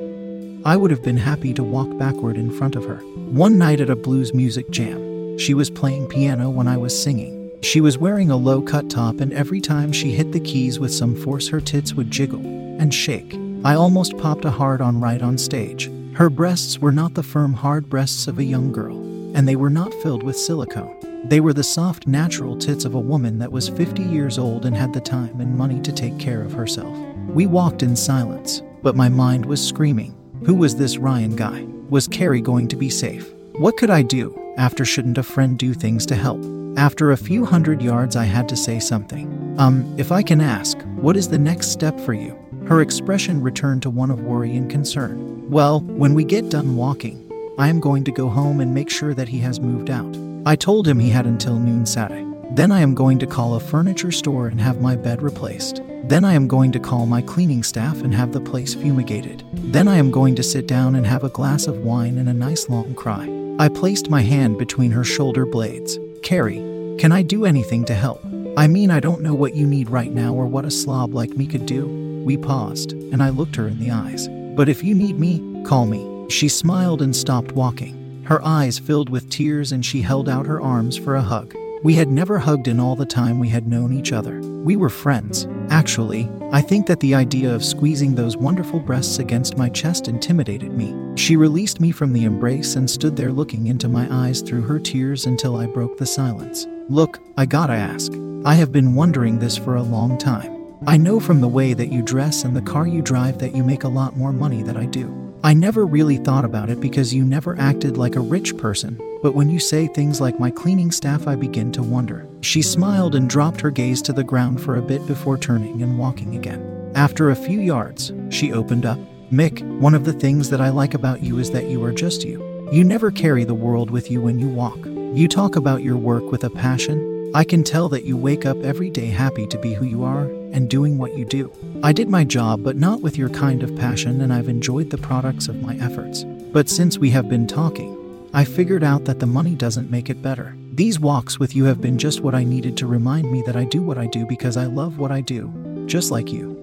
I 0.67 0.77
would 0.77 0.91
have 0.91 1.03
been 1.03 1.19
happy 1.19 1.53
to 1.53 1.63
walk 1.63 1.99
backward 1.99 2.39
in 2.39 2.51
front 2.51 2.75
of 2.75 2.87
her. 2.87 2.97
One 2.97 3.59
night 3.59 3.83
at 3.83 3.91
a 3.91 3.97
blues 3.97 4.33
music 4.33 4.71
jam, 4.71 5.37
she 5.37 5.53
was 5.53 5.69
playing 5.69 6.07
piano 6.07 6.49
when 6.49 6.67
I 6.67 6.79
was 6.79 6.99
singing. 7.03 7.51
She 7.61 7.83
was 7.83 7.99
wearing 7.99 8.31
a 8.31 8.37
low 8.37 8.63
cut 8.63 8.89
top, 8.89 9.21
and 9.21 9.31
every 9.35 9.61
time 9.61 9.93
she 9.93 10.13
hit 10.13 10.33
the 10.33 10.41
keys 10.41 10.81
with 10.81 10.91
some 10.91 11.17
force, 11.17 11.49
her 11.49 11.61
tits 11.61 11.93
would 11.93 12.11
jiggle 12.11 12.41
and 12.81 12.95
shake. 12.95 13.39
I 13.63 13.75
almost 13.75 14.17
popped 14.17 14.47
a 14.47 14.51
hard 14.51 14.81
on 14.81 15.03
right 15.03 15.21
on 15.21 15.37
stage. 15.37 15.91
Her 16.15 16.31
breasts 16.31 16.79
were 16.79 16.93
not 16.93 17.13
the 17.13 17.23
firm, 17.23 17.53
hard 17.53 17.91
breasts 17.91 18.27
of 18.27 18.39
a 18.39 18.45
young 18.45 18.73
girl, 18.73 18.97
and 19.37 19.47
they 19.47 19.57
were 19.57 19.69
not 19.69 19.93
filled 20.03 20.23
with 20.23 20.39
silicone. 20.39 20.97
They 21.29 21.41
were 21.41 21.53
the 21.53 21.63
soft, 21.63 22.07
natural 22.07 22.57
tits 22.57 22.87
of 22.87 22.95
a 22.95 23.01
woman 23.01 23.39
that 23.39 23.53
was 23.53 23.69
50 23.69 24.03
years 24.03 24.39
old 24.39 24.65
and 24.65 24.75
had 24.75 24.95
the 24.95 25.01
time 25.03 25.43
and 25.43 25.59
money 25.59 25.83
to 25.83 25.93
take 25.93 26.19
care 26.19 26.41
of 26.41 26.55
herself. 26.55 26.97
We 27.29 27.45
walked 27.47 27.83
in 27.83 27.97
silence, 27.97 28.63
but 28.83 28.97
my 28.97 29.11
mind 29.11 29.45
was 29.45 29.63
screaming. 29.63 30.15
Who 30.47 30.55
was 30.55 30.77
this 30.77 30.99
Ryan 30.99 31.37
guy? 31.37 31.65
Was 31.89 32.07
Carrie 32.07 32.43
going 32.43 32.69
to 32.69 32.77
be 32.77 32.91
safe? 32.91 33.33
What 33.55 33.79
could 33.79 33.89
I 33.89 34.03
do? 34.03 34.39
After 34.59 34.85
shouldn't 34.85 35.17
a 35.17 35.23
friend 35.23 35.59
do 35.59 35.73
things 35.73 36.05
to 36.07 36.15
help? 36.15 36.39
After 36.77 37.13
a 37.13 37.17
few 37.17 37.47
hundred 37.47 37.81
yards, 37.81 38.15
I 38.15 38.25
had 38.25 38.47
to 38.51 38.57
say 38.57 38.79
something. 38.79 39.55
Um, 39.59 39.95
if 39.99 40.13
I 40.13 40.23
can 40.23 40.43
ask, 40.43 40.79
what 40.97 41.17
is 41.17 41.29
the 41.29 41.39
next 41.39 41.69
step 41.69 41.99
for 41.99 42.13
you? 42.13 42.39
Her 42.67 42.83
expression 42.83 43.41
returned 43.41 43.81
to 43.83 43.91
one 43.91 44.11
of 44.11 44.21
worry 44.21 44.55
and 44.55 44.71
concern. 44.71 45.49
Well, 45.49 45.81
when 45.81 46.13
we 46.13 46.25
get 46.25 46.51
done 46.51 46.77
walking, 46.77 47.27
I 47.59 47.69
am 47.69 47.81
going 47.81 48.05
to 48.05 48.13
go 48.13 48.29
home 48.29 48.61
and 48.61 48.75
make 48.75 48.91
sure 48.91 49.15
that 49.15 49.29
he 49.29 49.39
has 49.39 49.61
moved 49.61 49.89
out. 49.89 50.15
I 50.45 50.57
told 50.57 50.87
him 50.87 50.99
he 50.99 51.09
had 51.09 51.25
until 51.25 51.59
noon 51.59 51.87
Saturday. 51.87 52.24
Then 52.53 52.71
I 52.73 52.81
am 52.81 52.95
going 52.95 53.19
to 53.19 53.27
call 53.27 53.55
a 53.55 53.61
furniture 53.61 54.13
store 54.13 54.49
and 54.49 54.61
have 54.61 54.81
my 54.81 54.97
bed 54.97 55.23
replaced. 55.23 55.83
Then 56.05 56.25
I 56.25 56.35
am 56.35 56.47
going 56.47 56.73
to 56.73 56.79
call 56.79 57.07
my 57.07 57.23
cleaning 57.23 57.63
staff 57.63 58.03
and 58.03 58.15
have 58.15 58.33
the 58.33 58.41
place 58.41 58.75
fumigated. 58.75 59.45
Then 59.55 59.89
I 59.89 59.97
am 59.97 60.11
going 60.11 60.35
to 60.37 60.43
sit 60.43 60.67
down 60.67 60.95
and 60.95 61.07
have 61.07 61.25
a 61.25 61.31
glass 61.31 61.67
of 61.67 61.79
wine 61.79 62.19
and 62.19 62.29
a 62.29 62.35
nice 62.35 62.69
long 62.69 62.95
cry. 62.95 63.29
I 63.59 63.69
placed 63.69 64.11
my 64.11 64.21
hand 64.21 64.59
between 64.59 64.91
her 64.91 65.05
shoulder 65.05 65.47
blades. 65.47 65.99
Carrie, 66.23 66.63
Can 66.99 67.11
I 67.11 67.23
do 67.23 67.45
anything 67.45 67.85
to 67.87 67.95
help? 67.95 68.25
I 68.57 68.69
mean, 68.69 68.91
I 68.91 69.01
don't 69.01 69.23
know 69.23 69.35
what 69.35 69.55
you 69.55 69.67
need 69.67 69.91
right 69.91 70.13
now 70.13 70.33
or 70.33 70.47
what 70.47 70.65
a 70.65 70.71
slob 70.71 71.13
like 71.13 71.37
me 71.37 71.47
could 71.47 71.67
do. 71.67 71.87
We 72.25 72.37
paused, 72.37 72.93
and 72.93 73.21
I 73.23 73.31
looked 73.31 73.57
her 73.57 73.67
in 73.67 73.81
the 73.81 73.91
eyes. 73.91 74.29
But 74.57 74.69
if 74.69 74.85
you 74.85 74.95
need 74.95 75.19
me, 75.19 75.63
call 75.65 75.87
me. 75.87 76.29
She 76.31 76.49
smiled 76.49 77.03
and 77.03 77.15
stopped 77.15 77.53
walking. 77.53 78.23
Her 78.25 78.43
eyes 78.45 78.79
filled 78.79 79.11
with 79.11 79.29
tears, 79.29 79.73
and 79.73 79.85
she 79.85 80.03
held 80.03 80.29
out 80.29 80.47
her 80.47 80.63
arms 80.63 80.97
for 80.97 81.17
a 81.17 81.23
hug. 81.23 81.55
We 81.85 81.93
had 81.93 82.09
never 82.09 82.39
hugged 82.39 82.67
in 82.67 82.81
all 82.81 82.97
the 82.97 83.05
time 83.05 83.39
we 83.39 83.51
had 83.51 83.67
known 83.67 83.93
each 83.93 84.11
other. 84.11 84.41
We 84.41 84.75
were 84.75 84.89
friends. 84.89 85.47
Actually, 85.69 86.31
I 86.51 86.63
think 86.63 86.87
that 86.87 86.99
the 87.01 87.15
idea 87.15 87.55
of 87.55 87.63
squeezing 87.63 88.15
those 88.15 88.39
wonderful 88.39 88.81
breasts 88.81 89.19
against 89.19 89.59
my 89.59 89.69
chest 89.69 90.09
intimidated 90.09 90.73
me. 90.73 90.95
She 91.15 91.37
released 91.37 91.83
me 91.83 91.91
from 91.91 92.15
the 92.15 92.25
embrace 92.25 92.77
and 92.77 92.89
stood 92.89 93.17
there 93.17 93.33
looking 93.33 93.67
into 93.67 93.91
my 93.91 94.09
eyes 94.11 94.41
through 94.41 94.63
her 94.63 94.79
tears 94.79 95.27
until 95.27 95.57
I 95.57 95.67
broke 95.67 95.99
the 95.99 96.07
silence. 96.07 96.67
Look, 96.89 97.21
I 97.37 97.45
gotta 97.45 97.75
ask. 97.75 98.11
I 98.47 98.55
have 98.55 98.73
been 98.73 98.95
wondering 98.95 99.39
this 99.39 99.59
for 99.59 99.75
a 99.75 99.83
long 99.83 100.17
time. 100.17 100.65
I 100.87 100.97
know 100.97 101.21
from 101.21 101.43
the 101.43 101.49
way 101.49 101.75
that 101.75 101.93
you 101.93 102.01
dress 102.01 102.45
and 102.45 102.57
the 102.57 102.63
car 102.63 102.87
you 102.89 103.03
drive 103.03 103.37
that 103.41 103.55
you 103.55 103.63
make 103.63 103.85
a 103.85 103.89
lot 103.89 104.17
more 104.17 104.33
money 104.33 104.63
than 104.63 104.79
I 104.79 104.87
do. 104.87 105.13
I 105.45 105.53
never 105.53 105.85
really 105.85 106.17
thought 106.17 106.47
about 106.47 106.71
it 106.71 106.81
because 106.81 107.13
you 107.13 107.27
never 107.27 107.59
acted 107.59 107.99
like 107.99 108.17
a 108.17 108.21
rich 108.21 108.57
person, 108.57 108.99
but 109.25 109.35
when 109.35 109.49
you 109.49 109.59
say 109.59 109.87
things 109.87 110.21
like 110.21 110.39
my 110.39 110.51
cleaning 110.51 110.93
staff, 110.93 111.27
I 111.27 111.35
begin 111.35 111.73
to 111.73 111.83
wonder. 111.83 112.29
She 112.43 112.61
smiled 112.61 113.15
and 113.15 113.27
dropped 113.27 113.59
her 113.63 113.71
gaze 113.71 114.03
to 114.03 114.13
the 114.13 114.23
ground 114.23 114.61
for 114.61 114.77
a 114.77 114.83
bit 114.83 115.07
before 115.07 115.39
turning 115.39 115.81
and 115.81 115.99
walking 115.99 116.37
again. 116.37 116.93
After 116.95 117.31
a 117.31 117.35
few 117.35 117.59
yards, 117.59 118.13
she 118.29 118.53
opened 118.53 118.85
up. 118.85 118.99
Mick, 119.33 119.63
one 119.81 119.95
of 119.95 120.05
the 120.05 120.13
things 120.13 120.51
that 120.51 120.61
I 120.61 120.69
like 120.69 120.93
about 120.93 121.23
you 121.23 121.39
is 121.39 121.51
that 121.53 121.71
you 121.71 121.83
are 121.85 121.91
just 121.91 122.23
you. 122.23 122.69
You 122.71 122.85
never 122.85 123.11
carry 123.11 123.45
the 123.45 123.55
world 123.55 123.91
with 123.91 124.11
you 124.11 124.21
when 124.21 124.39
you 124.39 124.47
walk. 124.47 124.77
You 124.85 125.27
talk 125.27 125.57
about 125.57 125.83
your 125.83 125.97
work 125.97 126.31
with 126.31 126.45
a 126.45 126.51
passion, 126.51 127.33
I 127.35 127.45
can 127.45 127.65
tell 127.65 127.89
that 127.89 128.05
you 128.05 128.19
wake 128.19 128.45
up 128.45 128.63
every 128.63 128.91
day 128.91 129.07
happy 129.07 129.47
to 129.47 129.59
be 129.59 129.73
who 129.73 129.87
you 129.87 130.05
are 130.05 130.25
and 130.53 130.69
doing 130.69 130.99
what 130.99 131.17
you 131.17 131.25
do. 131.25 131.51
I 131.83 131.95
did 131.95 132.11
my 132.11 132.25
job, 132.25 132.63
but 132.63 132.77
not 132.77 133.01
with 133.01 133.17
your 133.17 133.31
kind 133.31 133.63
of 133.63 133.75
passion, 133.75 134.21
and 134.21 134.35
I've 134.35 134.51
enjoyed 134.51 134.91
the 134.91 134.99
products 134.99 135.49
of 135.49 135.63
my 135.63 135.77
efforts. 135.77 136.25
But 136.53 136.69
since 136.69 136.99
we 136.99 137.09
have 137.11 137.29
been 137.29 137.47
talking, 137.47 138.04
I 138.35 138.45
figured 138.45 138.83
out 138.83 139.05
that 139.05 139.21
the 139.21 139.27
money 139.27 139.55
doesn't 139.55 139.93
make 139.93 140.11
it 140.11 140.21
better. 140.21 140.57
These 140.73 140.99
walks 140.99 141.39
with 141.39 141.55
you 141.55 141.67
have 141.67 141.81
been 141.81 141.97
just 141.97 142.21
what 142.21 142.35
I 142.35 142.43
needed 142.43 142.77
to 142.79 142.89
remind 142.89 143.31
me 143.31 143.43
that 143.43 143.55
I 143.55 143.63
do 143.63 143.81
what 143.81 143.97
I 143.97 144.07
do 144.07 144.27
because 144.27 144.57
I 144.57 144.67
love 144.67 144.99
what 144.99 145.13
I 145.13 145.21
do, 145.21 145.53
just 145.87 146.11
like 146.11 146.33
you. 146.33 146.61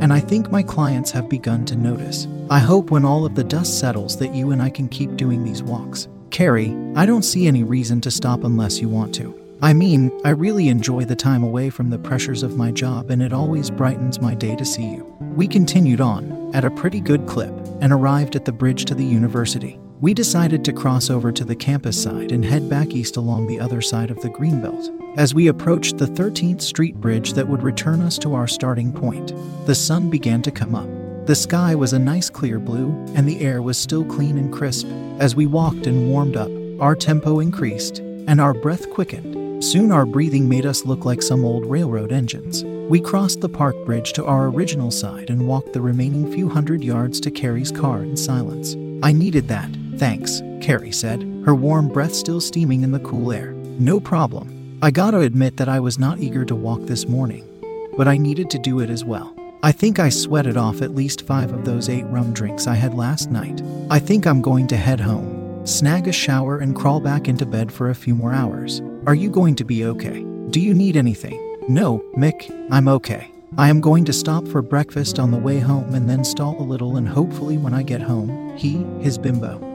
And 0.00 0.14
I 0.14 0.20
think 0.20 0.50
my 0.50 0.62
clients 0.62 1.10
have 1.10 1.28
begun 1.28 1.66
to 1.66 1.76
notice. 1.76 2.26
I 2.48 2.58
hope 2.58 2.90
when 2.90 3.04
all 3.04 3.26
of 3.26 3.34
the 3.34 3.44
dust 3.44 3.78
settles 3.78 4.16
that 4.16 4.34
you 4.34 4.50
and 4.50 4.62
I 4.62 4.70
can 4.70 4.88
keep 4.88 5.14
doing 5.16 5.44
these 5.44 5.62
walks. 5.62 6.08
Carrie, 6.30 6.74
I 6.96 7.04
don't 7.04 7.22
see 7.22 7.46
any 7.46 7.64
reason 7.64 8.00
to 8.00 8.10
stop 8.10 8.42
unless 8.42 8.80
you 8.80 8.88
want 8.88 9.14
to. 9.16 9.38
I 9.60 9.74
mean, 9.74 10.10
I 10.24 10.30
really 10.30 10.68
enjoy 10.68 11.04
the 11.04 11.16
time 11.16 11.42
away 11.42 11.68
from 11.68 11.90
the 11.90 11.98
pressures 11.98 12.42
of 12.42 12.56
my 12.56 12.70
job, 12.70 13.10
and 13.10 13.22
it 13.22 13.34
always 13.34 13.70
brightens 13.70 14.22
my 14.22 14.34
day 14.34 14.56
to 14.56 14.64
see 14.64 14.84
you. 14.84 15.04
We 15.36 15.48
continued 15.48 16.00
on, 16.00 16.50
at 16.54 16.64
a 16.64 16.70
pretty 16.70 17.00
good 17.00 17.26
clip, 17.26 17.52
and 17.82 17.92
arrived 17.92 18.36
at 18.36 18.46
the 18.46 18.52
bridge 18.52 18.86
to 18.86 18.94
the 18.94 19.04
university. 19.04 19.78
We 20.00 20.12
decided 20.12 20.64
to 20.64 20.72
cross 20.72 21.08
over 21.08 21.30
to 21.30 21.44
the 21.44 21.54
campus 21.54 22.02
side 22.02 22.32
and 22.32 22.44
head 22.44 22.68
back 22.68 22.90
east 22.90 23.16
along 23.16 23.46
the 23.46 23.60
other 23.60 23.80
side 23.80 24.10
of 24.10 24.20
the 24.20 24.28
Greenbelt. 24.28 24.90
As 25.16 25.34
we 25.34 25.46
approached 25.46 25.98
the 25.98 26.06
13th 26.06 26.60
Street 26.60 26.96
Bridge 26.96 27.34
that 27.34 27.46
would 27.46 27.62
return 27.62 28.02
us 28.02 28.18
to 28.18 28.34
our 28.34 28.48
starting 28.48 28.92
point, 28.92 29.32
the 29.66 29.74
sun 29.74 30.10
began 30.10 30.42
to 30.42 30.50
come 30.50 30.74
up. 30.74 30.88
The 31.26 31.36
sky 31.36 31.74
was 31.76 31.92
a 31.92 31.98
nice 31.98 32.28
clear 32.28 32.58
blue, 32.58 32.90
and 33.14 33.26
the 33.26 33.40
air 33.40 33.62
was 33.62 33.78
still 33.78 34.04
clean 34.04 34.36
and 34.36 34.52
crisp. 34.52 34.88
As 35.20 35.36
we 35.36 35.46
walked 35.46 35.86
and 35.86 36.10
warmed 36.10 36.36
up, 36.36 36.50
our 36.80 36.96
tempo 36.96 37.38
increased, 37.38 38.00
and 38.00 38.40
our 38.40 38.52
breath 38.52 38.90
quickened. 38.90 39.64
Soon 39.64 39.92
our 39.92 40.04
breathing 40.04 40.48
made 40.48 40.66
us 40.66 40.84
look 40.84 41.04
like 41.04 41.22
some 41.22 41.44
old 41.44 41.64
railroad 41.64 42.10
engines. 42.10 42.64
We 42.90 43.00
crossed 43.00 43.40
the 43.40 43.48
park 43.48 43.76
bridge 43.86 44.12
to 44.14 44.24
our 44.26 44.48
original 44.48 44.90
side 44.90 45.30
and 45.30 45.46
walked 45.46 45.72
the 45.72 45.80
remaining 45.80 46.30
few 46.30 46.48
hundred 46.48 46.82
yards 46.82 47.20
to 47.20 47.30
Carrie's 47.30 47.70
car 47.70 48.02
in 48.02 48.16
silence. 48.16 48.76
I 49.02 49.12
needed 49.12 49.48
that, 49.48 49.70
thanks, 49.98 50.42
Carrie 50.60 50.92
said, 50.92 51.22
her 51.44 51.54
warm 51.54 51.88
breath 51.88 52.14
still 52.14 52.40
steaming 52.40 52.82
in 52.82 52.92
the 52.92 53.00
cool 53.00 53.32
air. 53.32 53.52
No 53.78 54.00
problem. 54.00 54.78
I 54.82 54.90
gotta 54.90 55.20
admit 55.20 55.56
that 55.56 55.68
I 55.68 55.80
was 55.80 55.98
not 55.98 56.20
eager 56.20 56.44
to 56.44 56.54
walk 56.54 56.82
this 56.82 57.06
morning, 57.08 57.48
but 57.96 58.08
I 58.08 58.16
needed 58.16 58.50
to 58.50 58.58
do 58.58 58.80
it 58.80 58.90
as 58.90 59.04
well. 59.04 59.34
I 59.62 59.72
think 59.72 59.98
I 59.98 60.10
sweated 60.10 60.58
off 60.58 60.82
at 60.82 60.94
least 60.94 61.26
five 61.26 61.50
of 61.52 61.64
those 61.64 61.88
eight 61.88 62.04
rum 62.04 62.34
drinks 62.34 62.66
I 62.66 62.74
had 62.74 62.92
last 62.92 63.30
night. 63.30 63.62
I 63.90 63.98
think 63.98 64.26
I'm 64.26 64.42
going 64.42 64.66
to 64.66 64.76
head 64.76 65.00
home, 65.00 65.64
snag 65.66 66.06
a 66.06 66.12
shower, 66.12 66.58
and 66.58 66.76
crawl 66.76 67.00
back 67.00 67.28
into 67.28 67.46
bed 67.46 67.72
for 67.72 67.88
a 67.88 67.94
few 67.94 68.14
more 68.14 68.34
hours. 68.34 68.82
Are 69.06 69.14
you 69.14 69.30
going 69.30 69.54
to 69.56 69.64
be 69.64 69.86
okay? 69.86 70.22
Do 70.50 70.60
you 70.60 70.74
need 70.74 70.98
anything? 70.98 71.40
No, 71.66 72.04
Mick, 72.14 72.50
I'm 72.70 72.88
okay. 72.88 73.30
I 73.56 73.70
am 73.70 73.80
going 73.80 74.04
to 74.04 74.12
stop 74.12 74.46
for 74.48 74.60
breakfast 74.60 75.18
on 75.18 75.30
the 75.30 75.38
way 75.38 75.60
home 75.60 75.94
and 75.94 76.10
then 76.10 76.24
stall 76.24 76.60
a 76.60 76.62
little, 76.62 76.98
and 76.98 77.08
hopefully, 77.08 77.56
when 77.56 77.72
I 77.72 77.82
get 77.82 78.02
home, 78.02 78.54
he, 78.58 78.84
his 79.02 79.16
bimbo, 79.16 79.73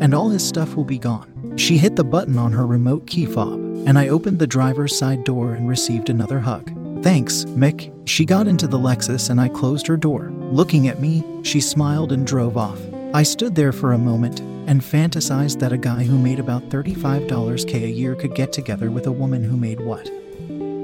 and 0.00 0.14
all 0.14 0.28
his 0.28 0.46
stuff 0.46 0.74
will 0.76 0.84
be 0.84 0.98
gone. 0.98 1.56
She 1.56 1.78
hit 1.78 1.96
the 1.96 2.04
button 2.04 2.38
on 2.38 2.52
her 2.52 2.66
remote 2.66 3.06
key 3.06 3.26
fob, 3.26 3.58
and 3.86 3.98
I 3.98 4.08
opened 4.08 4.38
the 4.38 4.46
driver's 4.46 4.96
side 4.96 5.24
door 5.24 5.54
and 5.54 5.68
received 5.68 6.10
another 6.10 6.40
hug. 6.40 6.70
Thanks, 7.02 7.44
Mick. 7.46 7.90
She 8.06 8.26
got 8.26 8.46
into 8.46 8.66
the 8.66 8.78
Lexus 8.78 9.30
and 9.30 9.40
I 9.40 9.48
closed 9.48 9.86
her 9.86 9.96
door. 9.96 10.30
Looking 10.50 10.88
at 10.88 11.00
me, 11.00 11.24
she 11.42 11.60
smiled 11.60 12.12
and 12.12 12.26
drove 12.26 12.58
off. 12.58 12.78
I 13.14 13.22
stood 13.22 13.54
there 13.54 13.72
for 13.72 13.92
a 13.92 13.98
moment 13.98 14.40
and 14.68 14.82
fantasized 14.82 15.60
that 15.60 15.72
a 15.72 15.78
guy 15.78 16.04
who 16.04 16.18
made 16.18 16.38
about 16.38 16.68
$35k 16.68 17.82
a 17.82 17.90
year 17.90 18.14
could 18.14 18.34
get 18.34 18.52
together 18.52 18.90
with 18.90 19.06
a 19.06 19.12
woman 19.12 19.42
who 19.42 19.56
made 19.56 19.80
what? 19.80 20.10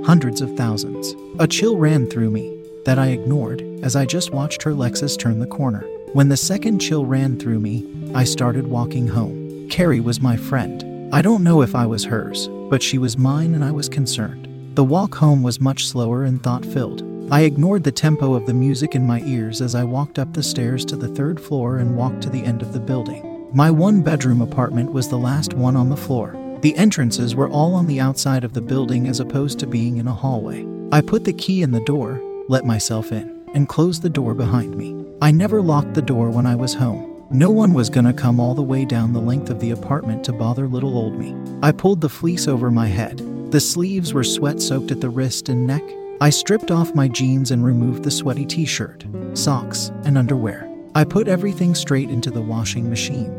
Hundreds 0.07 0.41
of 0.41 0.57
thousands. 0.57 1.15
A 1.39 1.47
chill 1.47 1.77
ran 1.77 2.09
through 2.09 2.31
me 2.31 2.57
that 2.87 2.99
I 2.99 3.09
ignored 3.09 3.61
as 3.83 3.95
I 3.95 4.07
just 4.07 4.33
watched 4.33 4.63
her 4.63 4.73
Lexus 4.73 5.19
turn 5.19 5.39
the 5.39 5.47
corner. 5.47 5.85
When 6.17 6.31
the 6.31 6.37
second 6.39 6.79
chill 6.79 7.05
ran 7.05 7.39
through 7.39 7.61
me, 7.61 7.85
I 8.15 8.25
started 8.25 8.69
walking 8.69 9.07
home. 9.07 9.69
Carrie 9.69 10.01
was 10.01 10.19
my 10.19 10.35
friend. 10.35 11.15
I 11.15 11.21
don't 11.21 11.45
know 11.45 11.61
if 11.61 11.75
I 11.75 11.85
was 11.85 12.05
hers, 12.05 12.49
but 12.71 12.83
she 12.83 12.97
was 12.97 13.19
mine 13.19 13.55
and 13.55 13.63
I 13.63 13.71
was 13.71 13.91
concerned. 13.91 14.49
The 14.77 14.83
walk 14.83 15.15
home 15.17 15.43
was 15.43 15.61
much 15.61 15.87
slower 15.87 16.25
and 16.25 16.43
thought 16.43 16.65
filled. 16.65 17.03
I 17.31 17.43
ignored 17.43 17.85
the 17.85 17.93
tempo 17.93 18.33
of 18.33 18.47
the 18.47 18.55
music 18.55 18.95
in 18.95 19.07
my 19.07 19.21
ears 19.27 19.61
as 19.61 19.75
I 19.75 19.85
walked 19.85 20.19
up 20.19 20.33
the 20.33 20.43
stairs 20.43 20.87
to 20.87 20.97
the 20.97 21.09
third 21.09 21.39
floor 21.39 21.77
and 21.77 21.99
walked 21.99 22.23
to 22.23 22.31
the 22.31 22.43
end 22.43 22.63
of 22.63 22.73
the 22.73 22.81
building. 22.81 23.51
My 23.53 23.71
one 23.71 24.01
bedroom 24.01 24.41
apartment 24.41 24.93
was 24.93 25.11
the 25.11 25.19
last 25.19 25.53
one 25.53 25.77
on 25.77 25.91
the 25.91 25.99
floor. 25.99 26.35
The 26.63 26.75
entrances 26.77 27.35
were 27.35 27.51
all 27.51 27.75
on 27.75 27.87
the 27.87 28.01
outside 28.01 28.43
of 28.43 28.55
the 28.55 28.63
building 28.63 29.07
as 29.07 29.21
opposed 29.21 29.59
to 29.59 29.67
being 29.67 29.99
in 29.99 30.09
a 30.09 30.15
hallway. 30.15 30.67
I 30.93 31.03
put 31.03 31.25
the 31.25 31.35
key 31.35 31.61
in 31.61 31.73
the 31.73 31.85
door, 31.85 32.19
let 32.49 32.65
myself 32.65 33.13
in, 33.13 33.45
and 33.53 33.69
closed 33.69 34.01
the 34.01 34.09
door 34.09 34.33
behind 34.33 34.79
me. 34.79 35.06
I 35.23 35.31
never 35.31 35.63
locked 35.63 35.95
the 35.95 36.03
door 36.03 36.29
when 36.29 36.45
I 36.45 36.55
was 36.55 36.75
home. 36.75 37.25
No 37.31 37.51
one 37.51 37.73
was 37.73 37.89
gonna 37.89 38.13
come 38.13 38.39
all 38.39 38.55
the 38.55 38.63
way 38.63 38.85
down 38.85 39.15
the 39.15 39.21
length 39.21 39.49
of 39.49 39.61
the 39.61 39.71
apartment 39.71 40.23
to 40.25 40.33
bother 40.33 40.69
little 40.69 40.99
old 40.99 41.15
me. 41.15 41.35
I 41.63 41.73
pulled 41.73 42.03
the 42.03 42.09
fleece 42.11 42.47
over 42.47 42.71
my 42.71 42.87
head. 42.87 43.23
The 43.51 43.61
sleeves 43.61 44.13
were 44.13 44.23
sweat 44.23 44.61
soaked 44.61 44.91
at 44.91 45.01
the 45.01 45.09
wrist 45.09 45.49
and 45.49 45.67
neck. 45.67 45.83
I 46.21 46.29
stripped 46.29 46.71
off 46.71 46.95
my 46.95 47.09
jeans 47.09 47.51
and 47.51 47.65
removed 47.65 48.03
the 48.03 48.11
sweaty 48.11 48.45
t 48.45 48.67
shirt, 48.67 49.07
socks, 49.33 49.91
and 50.05 50.19
underwear. 50.19 50.71
I 50.95 51.05
put 51.05 51.29
everything 51.29 51.75
straight 51.75 52.11
into 52.11 52.31
the 52.31 52.43
washing 52.43 52.91
machine. 52.91 53.33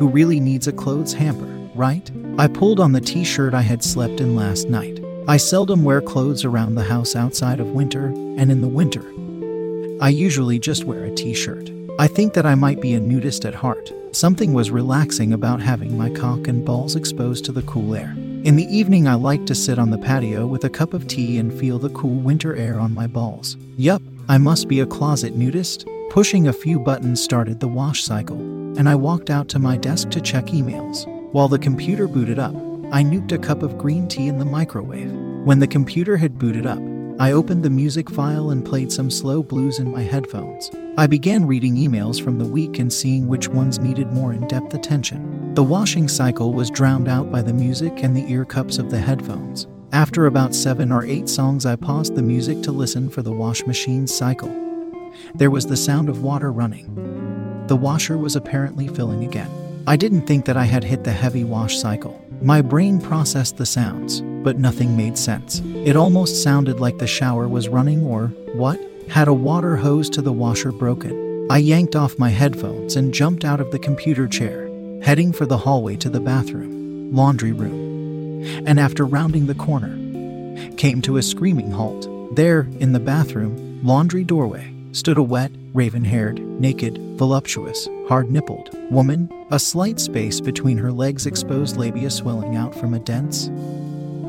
Who 0.00 0.08
really 0.08 0.40
needs 0.40 0.66
a 0.66 0.72
clothes 0.72 1.12
hamper, 1.12 1.46
right? 1.76 2.10
I 2.38 2.48
pulled 2.48 2.80
on 2.80 2.90
the 2.90 3.00
t 3.00 3.22
shirt 3.22 3.54
I 3.54 3.62
had 3.62 3.84
slept 3.84 4.20
in 4.20 4.34
last 4.34 4.68
night. 4.68 5.00
I 5.28 5.36
seldom 5.36 5.84
wear 5.84 6.00
clothes 6.00 6.44
around 6.44 6.74
the 6.74 6.82
house 6.82 7.14
outside 7.14 7.60
of 7.60 7.68
winter, 7.68 8.06
and 8.06 8.50
in 8.50 8.60
the 8.62 8.68
winter, 8.68 9.04
I 10.00 10.08
usually 10.08 10.58
just 10.58 10.84
wear 10.84 11.04
a 11.04 11.14
t 11.14 11.34
shirt. 11.34 11.70
I 11.98 12.06
think 12.06 12.32
that 12.32 12.46
I 12.46 12.54
might 12.54 12.80
be 12.80 12.94
a 12.94 13.00
nudist 13.00 13.44
at 13.44 13.54
heart. 13.54 13.92
Something 14.12 14.54
was 14.54 14.70
relaxing 14.70 15.34
about 15.34 15.60
having 15.60 15.98
my 15.98 16.08
cock 16.08 16.48
and 16.48 16.64
balls 16.64 16.96
exposed 16.96 17.44
to 17.44 17.52
the 17.52 17.62
cool 17.62 17.94
air. 17.94 18.14
In 18.44 18.56
the 18.56 18.64
evening, 18.74 19.06
I 19.06 19.14
like 19.14 19.44
to 19.44 19.54
sit 19.54 19.78
on 19.78 19.90
the 19.90 19.98
patio 19.98 20.46
with 20.46 20.64
a 20.64 20.70
cup 20.70 20.94
of 20.94 21.06
tea 21.06 21.36
and 21.36 21.52
feel 21.52 21.78
the 21.78 21.90
cool 21.90 22.14
winter 22.14 22.56
air 22.56 22.80
on 22.80 22.94
my 22.94 23.06
balls. 23.06 23.58
Yup, 23.76 24.00
I 24.26 24.38
must 24.38 24.68
be 24.68 24.80
a 24.80 24.86
closet 24.86 25.36
nudist. 25.36 25.86
Pushing 26.08 26.48
a 26.48 26.52
few 26.52 26.78
buttons 26.78 27.22
started 27.22 27.60
the 27.60 27.68
wash 27.68 28.02
cycle, 28.02 28.38
and 28.78 28.88
I 28.88 28.94
walked 28.94 29.28
out 29.28 29.48
to 29.50 29.58
my 29.58 29.76
desk 29.76 30.08
to 30.10 30.20
check 30.22 30.46
emails. 30.46 31.06
While 31.32 31.48
the 31.48 31.58
computer 31.58 32.08
booted 32.08 32.38
up, 32.38 32.54
I 32.90 33.04
nuked 33.04 33.32
a 33.32 33.38
cup 33.38 33.62
of 33.62 33.76
green 33.76 34.08
tea 34.08 34.28
in 34.28 34.38
the 34.38 34.46
microwave. 34.46 35.12
When 35.44 35.58
the 35.58 35.66
computer 35.66 36.16
had 36.16 36.38
booted 36.38 36.64
up, 36.64 36.80
I 37.20 37.32
opened 37.32 37.62
the 37.62 37.68
music 37.68 38.08
file 38.08 38.48
and 38.48 38.64
played 38.64 38.90
some 38.90 39.10
slow 39.10 39.42
blues 39.42 39.78
in 39.78 39.92
my 39.92 40.00
headphones. 40.00 40.70
I 40.96 41.06
began 41.06 41.46
reading 41.46 41.76
emails 41.76 42.18
from 42.18 42.38
the 42.38 42.46
week 42.46 42.78
and 42.78 42.90
seeing 42.90 43.28
which 43.28 43.46
ones 43.46 43.78
needed 43.78 44.10
more 44.10 44.32
in 44.32 44.48
depth 44.48 44.72
attention. 44.72 45.52
The 45.52 45.62
washing 45.62 46.08
cycle 46.08 46.54
was 46.54 46.70
drowned 46.70 47.08
out 47.08 47.30
by 47.30 47.42
the 47.42 47.52
music 47.52 48.02
and 48.02 48.16
the 48.16 48.26
ear 48.32 48.46
cups 48.46 48.78
of 48.78 48.90
the 48.90 48.98
headphones. 48.98 49.66
After 49.92 50.24
about 50.24 50.54
seven 50.54 50.90
or 50.90 51.04
eight 51.04 51.28
songs, 51.28 51.66
I 51.66 51.76
paused 51.76 52.14
the 52.14 52.22
music 52.22 52.62
to 52.62 52.72
listen 52.72 53.10
for 53.10 53.20
the 53.20 53.32
wash 53.32 53.66
machine's 53.66 54.14
cycle. 54.14 54.48
There 55.34 55.50
was 55.50 55.66
the 55.66 55.76
sound 55.76 56.08
of 56.08 56.22
water 56.22 56.50
running. 56.50 57.66
The 57.66 57.76
washer 57.76 58.16
was 58.16 58.34
apparently 58.34 58.88
filling 58.88 59.24
again. 59.24 59.50
I 59.86 59.96
didn't 59.96 60.22
think 60.22 60.46
that 60.46 60.56
I 60.56 60.64
had 60.64 60.84
hit 60.84 61.04
the 61.04 61.12
heavy 61.12 61.44
wash 61.44 61.76
cycle. 61.76 62.18
My 62.40 62.62
brain 62.62 62.98
processed 62.98 63.58
the 63.58 63.66
sounds, 63.66 64.22
but 64.42 64.58
nothing 64.58 64.96
made 64.96 65.16
sense. 65.18 65.60
It 65.64 65.96
almost 65.96 66.42
sounded 66.42 66.80
like 66.80 66.98
the 66.98 67.06
shower 67.06 67.48
was 67.48 67.68
running 67.68 68.04
or, 68.04 68.28
what? 68.54 68.80
Had 69.08 69.28
a 69.28 69.34
water 69.34 69.76
hose 69.76 70.08
to 70.10 70.22
the 70.22 70.32
washer 70.32 70.72
broken? 70.72 71.46
I 71.50 71.58
yanked 71.58 71.96
off 71.96 72.18
my 72.18 72.30
headphones 72.30 72.96
and 72.96 73.12
jumped 73.12 73.44
out 73.44 73.60
of 73.60 73.70
the 73.70 73.78
computer 73.78 74.28
chair, 74.28 74.68
heading 75.02 75.32
for 75.32 75.46
the 75.46 75.58
hallway 75.58 75.96
to 75.96 76.08
the 76.08 76.20
bathroom, 76.20 77.12
laundry 77.12 77.52
room. 77.52 78.44
And 78.66 78.78
after 78.78 79.04
rounding 79.04 79.46
the 79.46 79.54
corner, 79.54 79.96
came 80.76 81.02
to 81.02 81.16
a 81.16 81.22
screaming 81.22 81.70
halt. 81.72 82.08
There, 82.36 82.68
in 82.78 82.92
the 82.92 83.00
bathroom, 83.00 83.80
laundry 83.82 84.24
doorway, 84.24 84.72
stood 84.92 85.18
a 85.18 85.22
wet, 85.22 85.50
raven 85.74 86.04
haired, 86.04 86.38
naked, 86.38 86.98
voluptuous, 87.18 87.88
hard 88.08 88.30
nippled 88.30 88.70
woman, 88.90 89.28
a 89.50 89.58
slight 89.58 90.00
space 90.00 90.40
between 90.40 90.78
her 90.78 90.92
legs 90.92 91.26
exposed 91.26 91.76
labia 91.76 92.10
swelling 92.10 92.56
out 92.56 92.74
from 92.74 92.94
a 92.94 92.98
dense, 93.00 93.50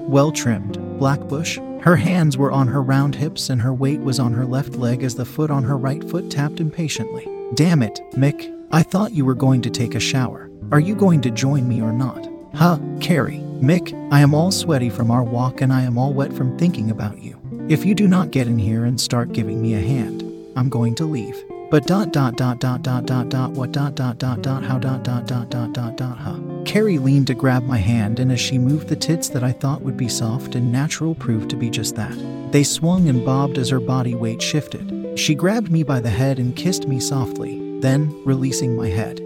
well 0.02 0.32
trimmed, 0.32 0.78
black 0.98 1.20
bush. 1.28 1.60
Her 1.82 1.96
hands 1.96 2.38
were 2.38 2.52
on 2.52 2.68
her 2.68 2.82
round 2.82 3.16
hips 3.16 3.50
and 3.50 3.62
her 3.62 3.74
weight 3.74 4.00
was 4.02 4.20
on 4.20 4.34
her 4.34 4.46
left 4.46 4.76
leg 4.76 5.04
as 5.04 5.16
the 5.16 5.26
foot 5.26 5.50
on 5.50 5.64
her 5.64 5.78
right 5.78 6.04
foot 6.10 6.30
tapped 6.30 6.60
impatiently. 6.60 7.28
Damn 7.56 7.82
it, 7.82 8.00
Mick, 8.14 8.56
I 8.72 8.84
thought 8.84 9.14
you 9.14 9.26
were 9.26 9.36
going 9.36 9.62
to 9.64 9.70
take 9.70 9.96
a 9.96 10.00
shower. 10.00 10.50
Are 10.72 10.80
you 10.80 10.96
going 10.96 11.22
to 11.22 11.32
join 11.32 11.68
me 11.68 11.82
or 11.82 11.92
not? 11.92 12.30
Huh, 12.54 12.80
Carrie. 13.00 13.42
Mick, 13.62 13.94
I 14.12 14.22
am 14.22 14.34
all 14.34 14.52
sweaty 14.52 14.90
from 14.90 15.12
our 15.12 15.24
walk 15.24 15.62
and 15.62 15.74
I 15.74 15.82
am 15.82 15.98
all 15.98 16.14
wet 16.14 16.34
from 16.34 16.58
thinking 16.58 16.92
about 16.92 17.22
you. 17.22 17.40
If 17.70 17.86
you 17.86 17.96
do 17.96 18.08
not 18.08 18.32
get 18.32 18.48
in 18.48 18.60
here 18.60 18.86
and 18.86 19.00
start 19.00 19.34
giving 19.34 19.62
me 19.62 19.76
a 19.76 19.80
hand, 19.80 20.24
I'm 20.56 20.70
going 20.70 20.96
to 20.96 21.06
leave. 21.06 21.42
But 21.72 21.88
dot 21.88 22.12
dot 22.12 22.36
dot 22.36 22.60
dot 22.60 22.82
dot 22.82 23.06
dot 23.06 23.30
dot 23.30 23.52
what 23.52 23.72
dot 23.72 23.96
dot 23.96 24.18
dot 24.18 24.42
dot 24.42 24.62
how 24.62 24.78
dot 24.78 25.04
dot 25.04 25.26
dot 25.26 25.50
dot 25.50 25.72
dot 25.72 25.96
dot 25.96 26.18
huh. 26.18 26.38
Carrie 26.66 26.98
leaned 26.98 27.28
to 27.28 27.34
grab 27.34 27.64
my 27.64 27.78
hand, 27.78 28.20
and 28.20 28.30
as 28.30 28.42
she 28.42 28.58
moved 28.58 28.90
the 28.90 28.96
tits 28.98 29.30
that 29.30 29.42
I 29.42 29.54
thought 29.54 29.82
would 29.82 29.96
be 29.96 30.10
soft 30.10 30.56
and 30.56 30.70
natural 30.70 31.16
proved 31.16 31.50
to 31.50 31.56
be 31.56 31.70
just 31.70 31.96
that. 31.96 32.12
They 32.52 32.66
swung 32.66 33.08
and 33.08 33.26
bobbed 33.26 33.58
as 33.58 33.70
her 33.70 33.80
body 33.80 34.16
weight 34.16 34.42
shifted. 34.42 35.18
She 35.18 35.34
grabbed 35.34 35.72
me 35.72 35.84
by 35.84 36.02
the 36.02 36.10
head 36.10 36.40
and 36.40 36.58
kissed 36.58 36.90
me 36.90 37.00
softly, 37.00 37.80
then, 37.80 38.22
releasing 38.26 38.76
my 38.76 38.90
head. 38.90 39.22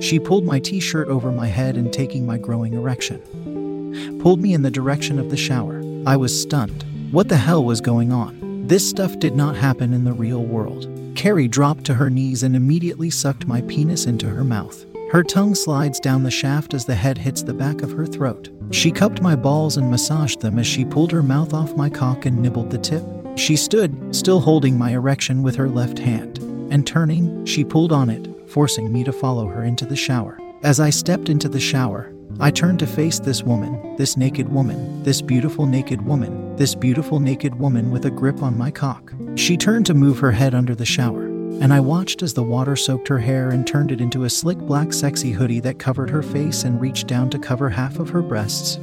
She 0.00 0.18
pulled 0.18 0.44
my 0.44 0.58
t 0.58 0.80
shirt 0.80 1.06
over 1.06 1.30
my 1.30 1.46
head 1.46 1.76
and, 1.76 1.92
taking 1.92 2.26
my 2.26 2.36
growing 2.36 2.74
erection, 2.74 4.18
pulled 4.20 4.40
me 4.40 4.54
in 4.54 4.62
the 4.62 4.72
direction 4.72 5.20
of 5.20 5.30
the 5.30 5.36
shower. 5.36 5.80
I 6.04 6.16
was 6.16 6.36
stunned. 6.42 6.84
What 7.12 7.28
the 7.28 7.36
hell 7.36 7.64
was 7.64 7.80
going 7.80 8.12
on? 8.12 8.66
This 8.66 8.90
stuff 8.90 9.20
did 9.20 9.36
not 9.36 9.54
happen 9.54 9.92
in 9.92 10.02
the 10.02 10.12
real 10.12 10.42
world. 10.42 10.88
Carrie 11.20 11.48
dropped 11.48 11.84
to 11.84 11.92
her 11.92 12.08
knees 12.08 12.44
and 12.44 12.56
immediately 12.56 13.10
sucked 13.10 13.46
my 13.46 13.60
penis 13.68 14.06
into 14.06 14.26
her 14.26 14.42
mouth. 14.42 14.86
Her 15.12 15.22
tongue 15.22 15.54
slides 15.54 16.00
down 16.00 16.22
the 16.22 16.30
shaft 16.30 16.72
as 16.72 16.86
the 16.86 16.94
head 16.94 17.18
hits 17.18 17.42
the 17.42 17.52
back 17.52 17.82
of 17.82 17.92
her 17.92 18.06
throat. 18.06 18.48
She 18.70 18.90
cupped 18.90 19.20
my 19.20 19.36
balls 19.36 19.76
and 19.76 19.90
massaged 19.90 20.40
them 20.40 20.58
as 20.58 20.66
she 20.66 20.82
pulled 20.82 21.12
her 21.12 21.22
mouth 21.22 21.52
off 21.52 21.76
my 21.76 21.90
cock 21.90 22.24
and 22.24 22.40
nibbled 22.40 22.70
the 22.70 22.78
tip. 22.78 23.04
She 23.36 23.54
stood, 23.54 24.16
still 24.16 24.40
holding 24.40 24.78
my 24.78 24.92
erection 24.92 25.42
with 25.42 25.56
her 25.56 25.68
left 25.68 25.98
hand, 25.98 26.38
and 26.72 26.86
turning, 26.86 27.44
she 27.44 27.66
pulled 27.66 27.92
on 27.92 28.08
it, 28.08 28.26
forcing 28.48 28.90
me 28.90 29.04
to 29.04 29.12
follow 29.12 29.46
her 29.46 29.62
into 29.62 29.84
the 29.84 29.96
shower. 29.96 30.40
As 30.62 30.80
I 30.80 30.88
stepped 30.88 31.28
into 31.28 31.50
the 31.50 31.60
shower, 31.60 32.14
I 32.42 32.50
turned 32.50 32.78
to 32.78 32.86
face 32.86 33.18
this 33.18 33.42
woman, 33.42 33.96
this 33.96 34.16
naked 34.16 34.48
woman, 34.48 35.02
this 35.02 35.20
beautiful 35.20 35.66
naked 35.66 36.00
woman, 36.00 36.56
this 36.56 36.74
beautiful 36.74 37.20
naked 37.20 37.54
woman 37.54 37.90
with 37.90 38.06
a 38.06 38.10
grip 38.10 38.42
on 38.42 38.56
my 38.56 38.70
cock. 38.70 39.12
She 39.34 39.58
turned 39.58 39.84
to 39.86 39.94
move 39.94 40.18
her 40.20 40.32
head 40.32 40.54
under 40.54 40.74
the 40.74 40.86
shower, 40.86 41.26
and 41.26 41.70
I 41.70 41.80
watched 41.80 42.22
as 42.22 42.32
the 42.32 42.42
water 42.42 42.76
soaked 42.76 43.08
her 43.08 43.18
hair 43.18 43.50
and 43.50 43.66
turned 43.66 43.92
it 43.92 44.00
into 44.00 44.24
a 44.24 44.30
slick 44.30 44.56
black 44.56 44.94
sexy 44.94 45.32
hoodie 45.32 45.60
that 45.60 45.78
covered 45.78 46.08
her 46.08 46.22
face 46.22 46.64
and 46.64 46.80
reached 46.80 47.06
down 47.06 47.28
to 47.28 47.38
cover 47.38 47.68
half 47.68 47.98
of 47.98 48.08
her 48.08 48.22
breasts. 48.22 48.78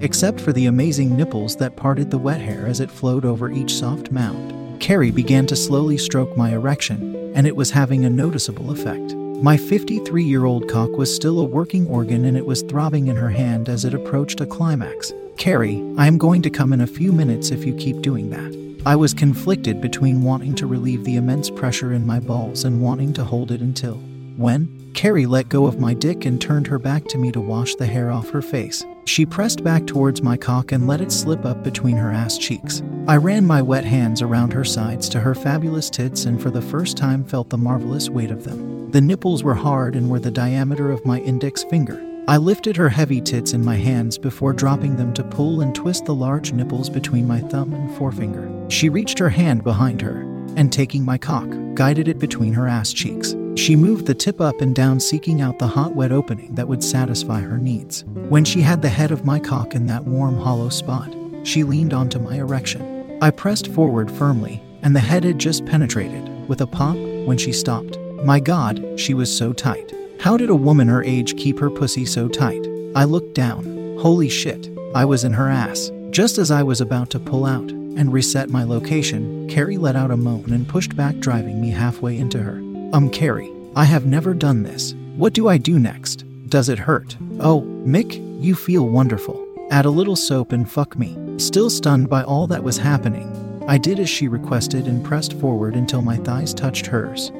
Except 0.00 0.40
for 0.40 0.52
the 0.52 0.66
amazing 0.66 1.16
nipples 1.16 1.54
that 1.58 1.76
parted 1.76 2.10
the 2.10 2.18
wet 2.18 2.40
hair 2.40 2.66
as 2.66 2.80
it 2.80 2.90
flowed 2.90 3.24
over 3.24 3.48
each 3.48 3.72
soft 3.72 4.10
mound. 4.10 4.80
Carrie 4.80 5.12
began 5.12 5.46
to 5.46 5.54
slowly 5.54 5.98
stroke 5.98 6.36
my 6.36 6.50
erection, 6.50 7.32
and 7.36 7.46
it 7.46 7.54
was 7.54 7.70
having 7.70 8.04
a 8.04 8.10
noticeable 8.10 8.72
effect. 8.72 9.14
My 9.42 9.56
53 9.56 10.22
year 10.22 10.44
old 10.44 10.68
cock 10.68 10.96
was 10.96 11.12
still 11.12 11.40
a 11.40 11.44
working 11.44 11.88
organ 11.88 12.26
and 12.26 12.36
it 12.36 12.46
was 12.46 12.62
throbbing 12.62 13.08
in 13.08 13.16
her 13.16 13.30
hand 13.30 13.68
as 13.68 13.84
it 13.84 13.92
approached 13.92 14.40
a 14.40 14.46
climax. 14.46 15.12
Carrie, 15.36 15.82
I 15.98 16.06
am 16.06 16.16
going 16.16 16.42
to 16.42 16.50
come 16.50 16.72
in 16.72 16.80
a 16.80 16.86
few 16.86 17.10
minutes 17.10 17.50
if 17.50 17.64
you 17.64 17.74
keep 17.74 18.02
doing 18.02 18.30
that. 18.30 18.82
I 18.86 18.94
was 18.94 19.12
conflicted 19.12 19.80
between 19.80 20.22
wanting 20.22 20.54
to 20.54 20.68
relieve 20.68 21.02
the 21.02 21.16
immense 21.16 21.50
pressure 21.50 21.92
in 21.92 22.06
my 22.06 22.20
balls 22.20 22.62
and 22.62 22.80
wanting 22.80 23.12
to 23.14 23.24
hold 23.24 23.50
it 23.50 23.60
until. 23.60 23.96
When? 24.36 24.81
Carrie 24.94 25.26
let 25.26 25.48
go 25.48 25.66
of 25.66 25.80
my 25.80 25.94
dick 25.94 26.24
and 26.24 26.40
turned 26.40 26.66
her 26.66 26.78
back 26.78 27.06
to 27.08 27.18
me 27.18 27.32
to 27.32 27.40
wash 27.40 27.74
the 27.74 27.86
hair 27.86 28.10
off 28.10 28.30
her 28.30 28.42
face. 28.42 28.84
She 29.04 29.26
pressed 29.26 29.64
back 29.64 29.86
towards 29.86 30.22
my 30.22 30.36
cock 30.36 30.72
and 30.72 30.86
let 30.86 31.00
it 31.00 31.10
slip 31.10 31.44
up 31.44 31.64
between 31.64 31.96
her 31.96 32.12
ass 32.12 32.38
cheeks. 32.38 32.82
I 33.08 33.16
ran 33.16 33.46
my 33.46 33.62
wet 33.62 33.84
hands 33.84 34.22
around 34.22 34.52
her 34.52 34.64
sides 34.64 35.08
to 35.10 35.20
her 35.20 35.34
fabulous 35.34 35.90
tits 35.90 36.24
and 36.26 36.40
for 36.40 36.50
the 36.50 36.62
first 36.62 36.96
time 36.96 37.24
felt 37.24 37.50
the 37.50 37.58
marvelous 37.58 38.08
weight 38.08 38.30
of 38.30 38.44
them. 38.44 38.90
The 38.90 39.00
nipples 39.00 39.42
were 39.42 39.54
hard 39.54 39.96
and 39.96 40.08
were 40.08 40.20
the 40.20 40.30
diameter 40.30 40.90
of 40.90 41.04
my 41.04 41.20
index 41.20 41.64
finger. 41.64 42.00
I 42.28 42.36
lifted 42.36 42.76
her 42.76 42.88
heavy 42.88 43.20
tits 43.20 43.52
in 43.52 43.64
my 43.64 43.76
hands 43.76 44.16
before 44.16 44.52
dropping 44.52 44.96
them 44.96 45.12
to 45.14 45.24
pull 45.24 45.62
and 45.62 45.74
twist 45.74 46.04
the 46.04 46.14
large 46.14 46.52
nipples 46.52 46.88
between 46.88 47.26
my 47.26 47.40
thumb 47.40 47.72
and 47.72 47.92
forefinger. 47.96 48.48
She 48.68 48.88
reached 48.88 49.18
her 49.18 49.30
hand 49.30 49.64
behind 49.64 50.00
her 50.02 50.20
and, 50.56 50.72
taking 50.72 51.04
my 51.04 51.18
cock, 51.18 51.48
guided 51.74 52.06
it 52.06 52.20
between 52.20 52.52
her 52.52 52.68
ass 52.68 52.92
cheeks. 52.92 53.34
She 53.54 53.76
moved 53.76 54.06
the 54.06 54.14
tip 54.14 54.40
up 54.40 54.60
and 54.60 54.74
down, 54.74 54.98
seeking 54.98 55.42
out 55.42 55.58
the 55.58 55.66
hot, 55.66 55.94
wet 55.94 56.10
opening 56.10 56.54
that 56.54 56.68
would 56.68 56.82
satisfy 56.82 57.40
her 57.40 57.58
needs. 57.58 58.04
When 58.28 58.44
she 58.44 58.62
had 58.62 58.80
the 58.80 58.88
head 58.88 59.10
of 59.10 59.26
my 59.26 59.38
cock 59.38 59.74
in 59.74 59.86
that 59.86 60.04
warm, 60.04 60.38
hollow 60.38 60.70
spot, 60.70 61.14
she 61.44 61.62
leaned 61.62 61.92
onto 61.92 62.18
my 62.18 62.36
erection. 62.36 63.18
I 63.20 63.30
pressed 63.30 63.68
forward 63.68 64.10
firmly, 64.10 64.62
and 64.82 64.96
the 64.96 65.00
head 65.00 65.24
had 65.24 65.38
just 65.38 65.66
penetrated, 65.66 66.48
with 66.48 66.62
a 66.62 66.66
pop, 66.66 66.96
when 66.96 67.36
she 67.36 67.52
stopped. 67.52 67.98
My 68.24 68.40
God, 68.40 68.98
she 68.98 69.12
was 69.12 69.36
so 69.36 69.52
tight. 69.52 69.92
How 70.18 70.36
did 70.36 70.50
a 70.50 70.54
woman 70.54 70.88
her 70.88 71.04
age 71.04 71.36
keep 71.36 71.58
her 71.58 71.70
pussy 71.70 72.06
so 72.06 72.28
tight? 72.28 72.66
I 72.96 73.04
looked 73.04 73.34
down. 73.34 73.98
Holy 73.98 74.28
shit, 74.28 74.70
I 74.94 75.04
was 75.04 75.24
in 75.24 75.34
her 75.34 75.48
ass. 75.48 75.90
Just 76.10 76.38
as 76.38 76.50
I 76.50 76.62
was 76.62 76.80
about 76.80 77.10
to 77.10 77.20
pull 77.20 77.44
out 77.44 77.70
and 77.70 78.12
reset 78.12 78.48
my 78.48 78.64
location, 78.64 79.46
Carrie 79.48 79.78
let 79.78 79.96
out 79.96 80.10
a 80.10 80.16
moan 80.16 80.52
and 80.52 80.66
pushed 80.66 80.96
back, 80.96 81.18
driving 81.18 81.60
me 81.60 81.70
halfway 81.70 82.16
into 82.16 82.38
her. 82.38 82.71
Um, 82.92 83.10
Carrie, 83.10 83.52
I 83.74 83.84
have 83.84 84.06
never 84.06 84.34
done 84.34 84.62
this. 84.62 84.94
What 85.16 85.32
do 85.32 85.48
I 85.48 85.58
do 85.58 85.78
next? 85.78 86.24
Does 86.48 86.68
it 86.68 86.78
hurt? 86.78 87.16
Oh, 87.40 87.62
Mick, 87.86 88.20
you 88.42 88.54
feel 88.54 88.88
wonderful. 88.88 89.46
Add 89.70 89.86
a 89.86 89.90
little 89.90 90.16
soap 90.16 90.52
and 90.52 90.70
fuck 90.70 90.98
me. 90.98 91.16
Still 91.38 91.70
stunned 91.70 92.10
by 92.10 92.22
all 92.22 92.46
that 92.48 92.62
was 92.62 92.76
happening, 92.76 93.64
I 93.66 93.78
did 93.78 93.98
as 93.98 94.10
she 94.10 94.28
requested 94.28 94.86
and 94.86 95.04
pressed 95.04 95.34
forward 95.34 95.74
until 95.76 96.02
my 96.02 96.16
thighs 96.16 96.52
touched 96.52 96.86
hers 96.86 97.32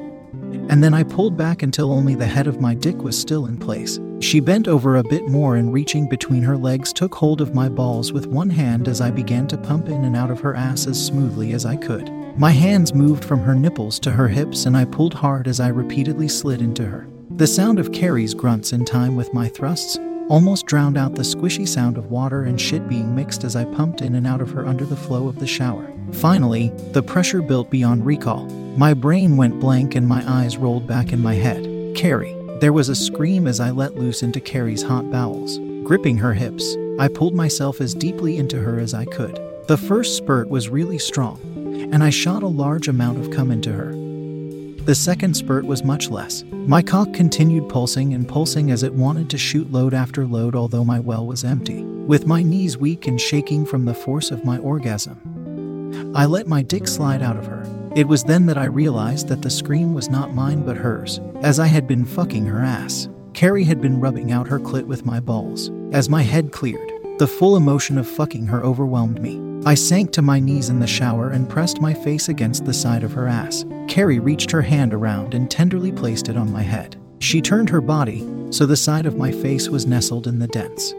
and 0.69 0.83
then 0.83 0.93
I 0.93 1.03
pulled 1.03 1.35
back 1.35 1.61
until 1.61 1.91
only 1.91 2.15
the 2.15 2.25
head 2.25 2.47
of 2.47 2.61
my 2.61 2.73
dick 2.73 2.97
was 2.97 3.19
still 3.19 3.47
in 3.47 3.57
place. 3.57 3.99
She 4.19 4.39
bent 4.39 4.67
over 4.67 4.95
a 4.95 5.03
bit 5.03 5.27
more 5.27 5.57
and, 5.57 5.73
reaching 5.73 6.07
between 6.07 6.43
her 6.43 6.57
legs, 6.57 6.93
took 6.93 7.13
hold 7.13 7.41
of 7.41 7.53
my 7.53 7.67
balls 7.67 8.13
with 8.13 8.27
one 8.27 8.49
hand 8.49 8.87
as 8.87 9.01
I 9.01 9.11
began 9.11 9.47
to 9.47 9.57
pump 9.57 9.89
in 9.89 10.05
and 10.05 10.15
out 10.15 10.31
of 10.31 10.39
her 10.39 10.55
ass 10.55 10.87
as 10.87 11.03
smoothly 11.03 11.53
as 11.53 11.65
I 11.65 11.75
could. 11.75 12.09
My 12.35 12.49
hands 12.49 12.95
moved 12.95 13.23
from 13.23 13.41
her 13.41 13.53
nipples 13.53 13.99
to 13.99 14.11
her 14.11 14.27
hips, 14.27 14.65
and 14.65 14.75
I 14.75 14.85
pulled 14.85 15.13
hard 15.13 15.47
as 15.47 15.59
I 15.59 15.67
repeatedly 15.67 16.27
slid 16.27 16.61
into 16.63 16.83
her. 16.83 17.07
The 17.35 17.45
sound 17.45 17.77
of 17.77 17.91
Carrie's 17.91 18.33
grunts 18.33 18.73
in 18.73 18.85
time 18.85 19.15
with 19.15 19.33
my 19.35 19.47
thrusts 19.47 19.99
almost 20.29 20.65
drowned 20.65 20.97
out 20.97 21.13
the 21.13 21.21
squishy 21.21 21.67
sound 21.67 21.95
of 21.95 22.09
water 22.09 22.43
and 22.43 22.59
shit 22.59 22.89
being 22.89 23.13
mixed 23.13 23.43
as 23.43 23.55
I 23.55 23.65
pumped 23.65 24.01
in 24.01 24.15
and 24.15 24.25
out 24.25 24.41
of 24.41 24.49
her 24.51 24.65
under 24.65 24.83
the 24.83 24.95
flow 24.95 25.27
of 25.27 25.37
the 25.37 25.45
shower. 25.45 25.93
Finally, 26.11 26.69
the 26.91 27.03
pressure 27.03 27.41
built 27.43 27.69
beyond 27.69 28.03
recall. 28.03 28.45
My 28.77 28.95
brain 28.95 29.37
went 29.37 29.59
blank 29.59 29.93
and 29.93 30.07
my 30.07 30.23
eyes 30.27 30.57
rolled 30.57 30.87
back 30.87 31.13
in 31.13 31.19
my 31.19 31.35
head. 31.35 31.95
Carrie. 31.95 32.35
There 32.61 32.73
was 32.73 32.89
a 32.89 32.95
scream 32.95 33.45
as 33.45 33.59
I 33.59 33.69
let 33.69 33.95
loose 33.95 34.23
into 34.23 34.39
Carrie's 34.39 34.81
hot 34.81 35.11
bowels. 35.11 35.59
Gripping 35.83 36.17
her 36.17 36.33
hips, 36.33 36.77
I 36.97 37.09
pulled 37.09 37.35
myself 37.35 37.79
as 37.79 37.93
deeply 37.93 38.37
into 38.37 38.59
her 38.59 38.79
as 38.79 38.95
I 38.95 39.05
could. 39.05 39.39
The 39.67 39.77
first 39.77 40.17
spurt 40.17 40.49
was 40.49 40.67
really 40.67 40.97
strong, 40.97 41.39
and 41.91 42.03
I 42.03 42.09
shot 42.09 42.43
a 42.43 42.47
large 42.47 42.87
amount 42.87 43.19
of 43.19 43.31
cum 43.31 43.51
into 43.51 43.71
her. 43.71 43.91
The 44.85 44.95
second 44.95 45.35
spurt 45.35 45.65
was 45.65 45.83
much 45.83 46.09
less. 46.09 46.43
My 46.51 46.81
cock 46.81 47.13
continued 47.13 47.69
pulsing 47.69 48.13
and 48.13 48.27
pulsing 48.27 48.69
as 48.69 48.83
it 48.83 48.93
wanted 48.93 49.29
to 49.29 49.37
shoot 49.37 49.71
load 49.71 49.93
after 49.93 50.25
load, 50.25 50.55
although 50.55 50.83
my 50.83 50.99
well 50.99 51.25
was 51.25 51.43
empty. 51.43 51.83
With 51.83 52.27
my 52.27 52.43
knees 52.43 52.77
weak 52.77 53.07
and 53.07 53.19
shaking 53.19 53.65
from 53.65 53.85
the 53.85 53.93
force 53.93 54.29
of 54.29 54.43
my 54.43 54.57
orgasm, 54.57 56.13
I 56.15 56.25
let 56.25 56.47
my 56.47 56.61
dick 56.61 56.87
slide 56.87 57.21
out 57.21 57.37
of 57.37 57.45
her. 57.45 57.63
It 57.95 58.07
was 58.07 58.23
then 58.23 58.45
that 58.47 58.57
I 58.57 58.65
realized 58.65 59.29
that 59.29 59.41
the 59.41 59.49
scream 59.49 59.93
was 59.93 60.09
not 60.09 60.33
mine 60.33 60.63
but 60.63 60.75
hers, 60.75 61.21
as 61.41 61.59
I 61.59 61.67
had 61.67 61.87
been 61.87 62.05
fucking 62.05 62.45
her 62.47 62.59
ass. 62.59 63.07
Carrie 63.33 63.63
had 63.63 63.81
been 63.81 63.99
rubbing 63.99 64.31
out 64.31 64.47
her 64.47 64.59
clit 64.59 64.85
with 64.85 65.05
my 65.05 65.19
balls. 65.19 65.71
As 65.91 66.09
my 66.09 66.23
head 66.23 66.51
cleared, 66.51 66.91
the 67.19 67.27
full 67.27 67.55
emotion 67.55 67.97
of 67.97 68.07
fucking 68.07 68.47
her 68.47 68.63
overwhelmed 68.63 69.21
me. 69.21 69.52
I 69.65 69.75
sank 69.75 70.11
to 70.11 70.21
my 70.21 70.41
knees 70.41 70.67
in 70.67 70.79
the 70.79 70.87
shower 70.87 71.29
and 71.29 71.49
pressed 71.49 71.79
my 71.79 71.93
face 71.93 72.27
against 72.27 72.65
the 72.65 72.73
side 72.73 73.01
of 73.01 73.13
her 73.13 73.27
ass. 73.29 73.63
Carrie 73.87 74.19
reached 74.19 74.51
her 74.51 74.61
hand 74.61 74.93
around 74.93 75.33
and 75.33 75.49
tenderly 75.49 75.89
placed 75.89 76.27
it 76.27 76.35
on 76.35 76.51
my 76.51 76.61
head. 76.61 76.97
She 77.19 77.41
turned 77.41 77.69
her 77.69 77.79
body, 77.79 78.27
so 78.49 78.65
the 78.65 78.75
side 78.75 79.05
of 79.05 79.15
my 79.15 79.31
face 79.31 79.69
was 79.69 79.85
nestled 79.85 80.27
in 80.27 80.39
the 80.39 80.47
dense, 80.47 80.93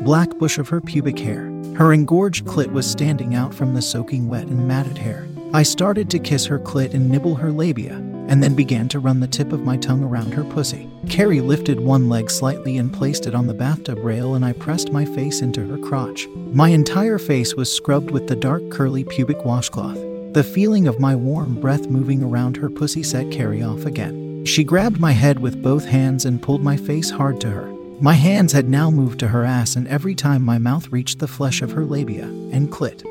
black 0.00 0.36
bush 0.38 0.58
of 0.58 0.68
her 0.70 0.80
pubic 0.80 1.20
hair. 1.20 1.44
Her 1.76 1.92
engorged 1.92 2.46
clit 2.46 2.72
was 2.72 2.90
standing 2.90 3.36
out 3.36 3.54
from 3.54 3.74
the 3.74 3.82
soaking 3.82 4.28
wet 4.28 4.48
and 4.48 4.66
matted 4.66 4.98
hair. 4.98 5.28
I 5.52 5.62
started 5.62 6.10
to 6.10 6.18
kiss 6.18 6.46
her 6.46 6.58
clit 6.58 6.94
and 6.94 7.08
nibble 7.08 7.36
her 7.36 7.52
labia, 7.52 8.02
and 8.28 8.42
then 8.42 8.54
began 8.54 8.88
to 8.88 8.98
run 8.98 9.20
the 9.20 9.26
tip 9.26 9.52
of 9.52 9.64
my 9.64 9.76
tongue 9.76 10.02
around 10.02 10.32
her 10.32 10.44
pussy. 10.44 10.88
Carrie 11.08 11.40
lifted 11.40 11.80
one 11.80 12.08
leg 12.08 12.30
slightly 12.30 12.78
and 12.78 12.92
placed 12.92 13.26
it 13.26 13.34
on 13.34 13.46
the 13.46 13.54
bathtub 13.54 13.98
rail, 13.98 14.34
and 14.34 14.44
I 14.44 14.52
pressed 14.52 14.92
my 14.92 15.04
face 15.04 15.42
into 15.42 15.66
her 15.66 15.78
crotch. 15.78 16.26
My 16.52 16.68
entire 16.68 17.18
face 17.18 17.54
was 17.54 17.72
scrubbed 17.72 18.10
with 18.10 18.26
the 18.26 18.36
dark, 18.36 18.70
curly 18.70 19.04
pubic 19.04 19.44
washcloth. 19.44 19.98
The 20.34 20.42
feeling 20.44 20.88
of 20.88 20.98
my 20.98 21.14
warm 21.14 21.60
breath 21.60 21.88
moving 21.88 22.22
around 22.22 22.56
her 22.56 22.70
pussy 22.70 23.02
set 23.02 23.30
Carrie 23.30 23.62
off 23.62 23.84
again. 23.84 24.44
She 24.44 24.64
grabbed 24.64 24.98
my 24.98 25.12
head 25.12 25.38
with 25.38 25.62
both 25.62 25.84
hands 25.84 26.24
and 26.24 26.42
pulled 26.42 26.62
my 26.62 26.76
face 26.76 27.10
hard 27.10 27.40
to 27.42 27.50
her. 27.50 27.72
My 28.00 28.14
hands 28.14 28.52
had 28.52 28.68
now 28.68 28.90
moved 28.90 29.20
to 29.20 29.28
her 29.28 29.44
ass, 29.44 29.76
and 29.76 29.86
every 29.86 30.14
time 30.14 30.42
my 30.42 30.58
mouth 30.58 30.90
reached 30.90 31.20
the 31.20 31.28
flesh 31.28 31.62
of 31.62 31.70
her 31.72 31.84
labia 31.84 32.24
and 32.24 32.70
clit, 32.70 33.04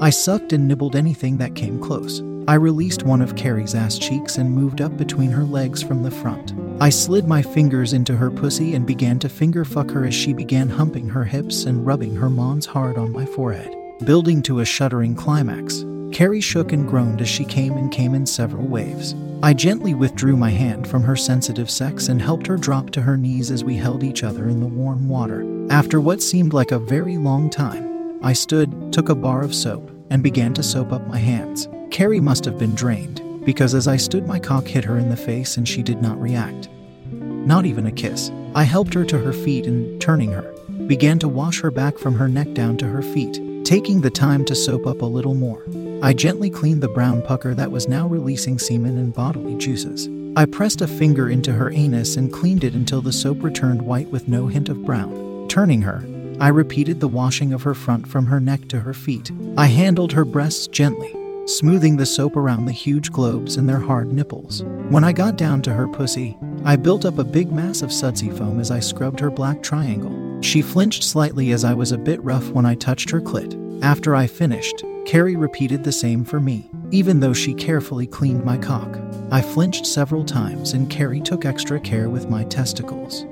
I 0.00 0.10
sucked 0.10 0.52
and 0.52 0.68
nibbled 0.68 0.94
anything 0.94 1.38
that 1.38 1.54
came 1.54 1.80
close. 1.80 2.20
I 2.46 2.54
released 2.54 3.04
one 3.04 3.22
of 3.22 3.36
Carrie's 3.36 3.74
ass 3.74 3.98
cheeks 3.98 4.36
and 4.36 4.50
moved 4.50 4.82
up 4.82 4.98
between 4.98 5.30
her 5.30 5.44
legs 5.44 5.82
from 5.82 6.02
the 6.02 6.10
front. 6.10 6.52
I 6.78 6.90
slid 6.90 7.26
my 7.26 7.40
fingers 7.40 7.94
into 7.94 8.16
her 8.16 8.30
pussy 8.30 8.74
and 8.74 8.86
began 8.86 9.18
to 9.20 9.30
finger 9.30 9.64
fuck 9.64 9.90
her 9.92 10.04
as 10.04 10.14
she 10.14 10.34
began 10.34 10.68
humping 10.68 11.08
her 11.08 11.24
hips 11.24 11.64
and 11.64 11.86
rubbing 11.86 12.14
her 12.16 12.28
mons 12.28 12.66
hard 12.66 12.98
on 12.98 13.12
my 13.12 13.24
forehead, 13.24 13.74
building 14.04 14.42
to 14.42 14.60
a 14.60 14.64
shuddering 14.64 15.14
climax. 15.14 15.86
Carrie 16.12 16.42
shook 16.42 16.72
and 16.72 16.86
groaned 16.86 17.22
as 17.22 17.28
she 17.28 17.46
came 17.46 17.78
and 17.78 17.90
came 17.90 18.14
in 18.14 18.26
several 18.26 18.66
waves. 18.66 19.14
I 19.42 19.54
gently 19.54 19.94
withdrew 19.94 20.36
my 20.36 20.50
hand 20.50 20.86
from 20.86 21.02
her 21.02 21.16
sensitive 21.16 21.70
sex 21.70 22.08
and 22.08 22.20
helped 22.20 22.46
her 22.46 22.56
drop 22.58 22.90
to 22.90 23.02
her 23.02 23.16
knees 23.16 23.50
as 23.50 23.64
we 23.64 23.76
held 23.76 24.04
each 24.04 24.22
other 24.22 24.48
in 24.48 24.60
the 24.60 24.66
warm 24.66 25.08
water. 25.08 25.44
After 25.70 25.98
what 25.98 26.22
seemed 26.22 26.52
like 26.52 26.72
a 26.72 26.78
very 26.78 27.16
long 27.16 27.48
time, 27.48 28.22
I 28.22 28.34
stood, 28.34 28.92
took 28.92 29.08
a 29.08 29.14
bar 29.14 29.42
of 29.42 29.54
soap, 29.54 29.90
and 30.14 30.22
began 30.22 30.54
to 30.54 30.62
soap 30.62 30.92
up 30.92 31.04
my 31.08 31.18
hands. 31.18 31.68
Carrie 31.90 32.20
must 32.20 32.44
have 32.44 32.56
been 32.56 32.72
drained, 32.76 33.20
because 33.44 33.74
as 33.74 33.88
I 33.88 33.96
stood, 33.96 34.28
my 34.28 34.38
cock 34.38 34.64
hit 34.64 34.84
her 34.84 34.96
in 34.96 35.08
the 35.08 35.16
face 35.16 35.56
and 35.56 35.68
she 35.68 35.82
did 35.82 36.00
not 36.00 36.20
react. 36.20 36.68
Not 37.10 37.66
even 37.66 37.84
a 37.86 37.90
kiss. 37.90 38.30
I 38.54 38.62
helped 38.62 38.94
her 38.94 39.04
to 39.06 39.18
her 39.18 39.32
feet 39.32 39.66
and, 39.66 40.00
turning 40.00 40.30
her, 40.30 40.54
began 40.86 41.18
to 41.18 41.26
wash 41.28 41.60
her 41.62 41.72
back 41.72 41.98
from 41.98 42.14
her 42.14 42.28
neck 42.28 42.54
down 42.54 42.76
to 42.76 42.86
her 42.86 43.02
feet, 43.02 43.40
taking 43.64 44.02
the 44.02 44.10
time 44.10 44.44
to 44.44 44.54
soap 44.54 44.86
up 44.86 45.02
a 45.02 45.04
little 45.04 45.34
more. 45.34 45.64
I 46.00 46.12
gently 46.12 46.48
cleaned 46.48 46.80
the 46.80 46.88
brown 46.88 47.20
pucker 47.20 47.52
that 47.54 47.72
was 47.72 47.88
now 47.88 48.06
releasing 48.06 48.56
semen 48.56 48.96
and 48.96 49.12
bodily 49.12 49.56
juices. 49.56 50.08
I 50.36 50.46
pressed 50.46 50.80
a 50.80 50.86
finger 50.86 51.28
into 51.28 51.52
her 51.52 51.72
anus 51.72 52.16
and 52.16 52.32
cleaned 52.32 52.62
it 52.62 52.74
until 52.74 53.02
the 53.02 53.12
soap 53.12 53.42
returned 53.42 53.82
white 53.82 54.10
with 54.12 54.28
no 54.28 54.46
hint 54.46 54.68
of 54.68 54.84
brown. 54.84 55.48
Turning 55.48 55.82
her, 55.82 56.04
I 56.40 56.48
repeated 56.48 57.00
the 57.00 57.08
washing 57.08 57.52
of 57.52 57.62
her 57.62 57.74
front 57.74 58.06
from 58.06 58.26
her 58.26 58.40
neck 58.40 58.68
to 58.68 58.80
her 58.80 58.94
feet. 58.94 59.30
I 59.56 59.66
handled 59.66 60.12
her 60.12 60.24
breasts 60.24 60.66
gently, 60.66 61.14
smoothing 61.46 61.96
the 61.96 62.06
soap 62.06 62.36
around 62.36 62.66
the 62.66 62.72
huge 62.72 63.12
globes 63.12 63.56
and 63.56 63.68
their 63.68 63.78
hard 63.78 64.12
nipples. 64.12 64.64
When 64.88 65.04
I 65.04 65.12
got 65.12 65.36
down 65.36 65.62
to 65.62 65.72
her 65.72 65.88
pussy, 65.88 66.36
I 66.64 66.76
built 66.76 67.04
up 67.04 67.18
a 67.18 67.24
big 67.24 67.52
mass 67.52 67.82
of 67.82 67.92
sudsy 67.92 68.30
foam 68.30 68.58
as 68.58 68.70
I 68.70 68.80
scrubbed 68.80 69.20
her 69.20 69.30
black 69.30 69.62
triangle. 69.62 70.40
She 70.42 70.60
flinched 70.60 71.04
slightly 71.04 71.52
as 71.52 71.64
I 71.64 71.74
was 71.74 71.92
a 71.92 71.98
bit 71.98 72.22
rough 72.24 72.48
when 72.50 72.66
I 72.66 72.74
touched 72.74 73.10
her 73.10 73.20
clit. 73.20 73.60
After 73.82 74.14
I 74.14 74.26
finished, 74.26 74.82
Carrie 75.06 75.36
repeated 75.36 75.84
the 75.84 75.92
same 75.92 76.24
for 76.24 76.40
me, 76.40 76.70
even 76.90 77.20
though 77.20 77.32
she 77.32 77.54
carefully 77.54 78.06
cleaned 78.06 78.44
my 78.44 78.56
cock. 78.56 78.98
I 79.30 79.42
flinched 79.42 79.86
several 79.86 80.24
times, 80.24 80.72
and 80.72 80.90
Carrie 80.90 81.20
took 81.20 81.44
extra 81.44 81.78
care 81.80 82.08
with 82.08 82.30
my 82.30 82.44
testicles, 82.44 83.26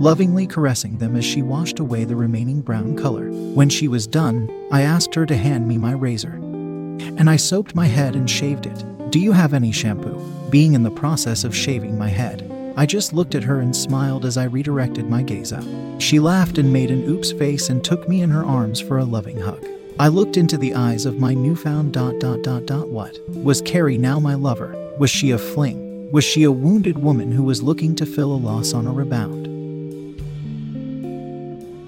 lovingly 0.00 0.46
caressing 0.46 0.98
them 0.98 1.16
as 1.16 1.24
she 1.24 1.42
washed 1.42 1.78
away 1.78 2.04
the 2.04 2.16
remaining 2.16 2.60
brown 2.60 2.96
color. 2.96 3.30
When 3.30 3.68
she 3.68 3.88
was 3.88 4.06
done, 4.06 4.50
I 4.70 4.82
asked 4.82 5.14
her 5.14 5.26
to 5.26 5.36
hand 5.36 5.66
me 5.66 5.78
my 5.78 5.92
razor, 5.92 6.32
and 6.32 7.28
I 7.30 7.36
soaped 7.36 7.74
my 7.74 7.86
head 7.86 8.16
and 8.16 8.30
shaved 8.30 8.66
it. 8.66 9.10
Do 9.10 9.18
you 9.18 9.32
have 9.32 9.54
any 9.54 9.72
shampoo? 9.72 10.20
Being 10.50 10.74
in 10.74 10.82
the 10.82 10.90
process 10.90 11.44
of 11.44 11.54
shaving 11.54 11.98
my 11.98 12.08
head, 12.08 12.50
I 12.76 12.84
just 12.84 13.12
looked 13.12 13.34
at 13.34 13.44
her 13.44 13.60
and 13.60 13.74
smiled 13.74 14.24
as 14.26 14.36
I 14.36 14.44
redirected 14.44 15.08
my 15.08 15.22
gaze 15.22 15.52
out. 15.52 15.66
She 15.98 16.20
laughed 16.20 16.58
and 16.58 16.72
made 16.72 16.90
an 16.90 17.08
oops 17.08 17.32
face 17.32 17.70
and 17.70 17.82
took 17.82 18.06
me 18.08 18.20
in 18.20 18.30
her 18.30 18.44
arms 18.44 18.80
for 18.80 18.98
a 18.98 19.04
loving 19.04 19.40
hug. 19.40 19.64
I 19.98 20.08
looked 20.08 20.36
into 20.36 20.58
the 20.58 20.74
eyes 20.74 21.06
of 21.06 21.18
my 21.18 21.32
newfound 21.32 21.94
dot 21.94 22.18
dot 22.20 22.42
dot 22.42 22.66
dot 22.66 22.88
what? 22.88 23.18
Was 23.30 23.62
Carrie 23.62 23.96
now 23.96 24.20
my 24.20 24.34
lover? 24.34 24.76
Was 24.98 25.10
she 25.10 25.30
a 25.30 25.38
fling? 25.38 26.12
Was 26.12 26.24
she 26.24 26.42
a 26.42 26.52
wounded 26.52 26.98
woman 26.98 27.32
who 27.32 27.42
was 27.42 27.62
looking 27.62 27.94
to 27.94 28.04
fill 28.04 28.32
a 28.32 28.36
loss 28.36 28.74
on 28.74 28.86
a 28.86 28.92
rebound? 28.92 29.45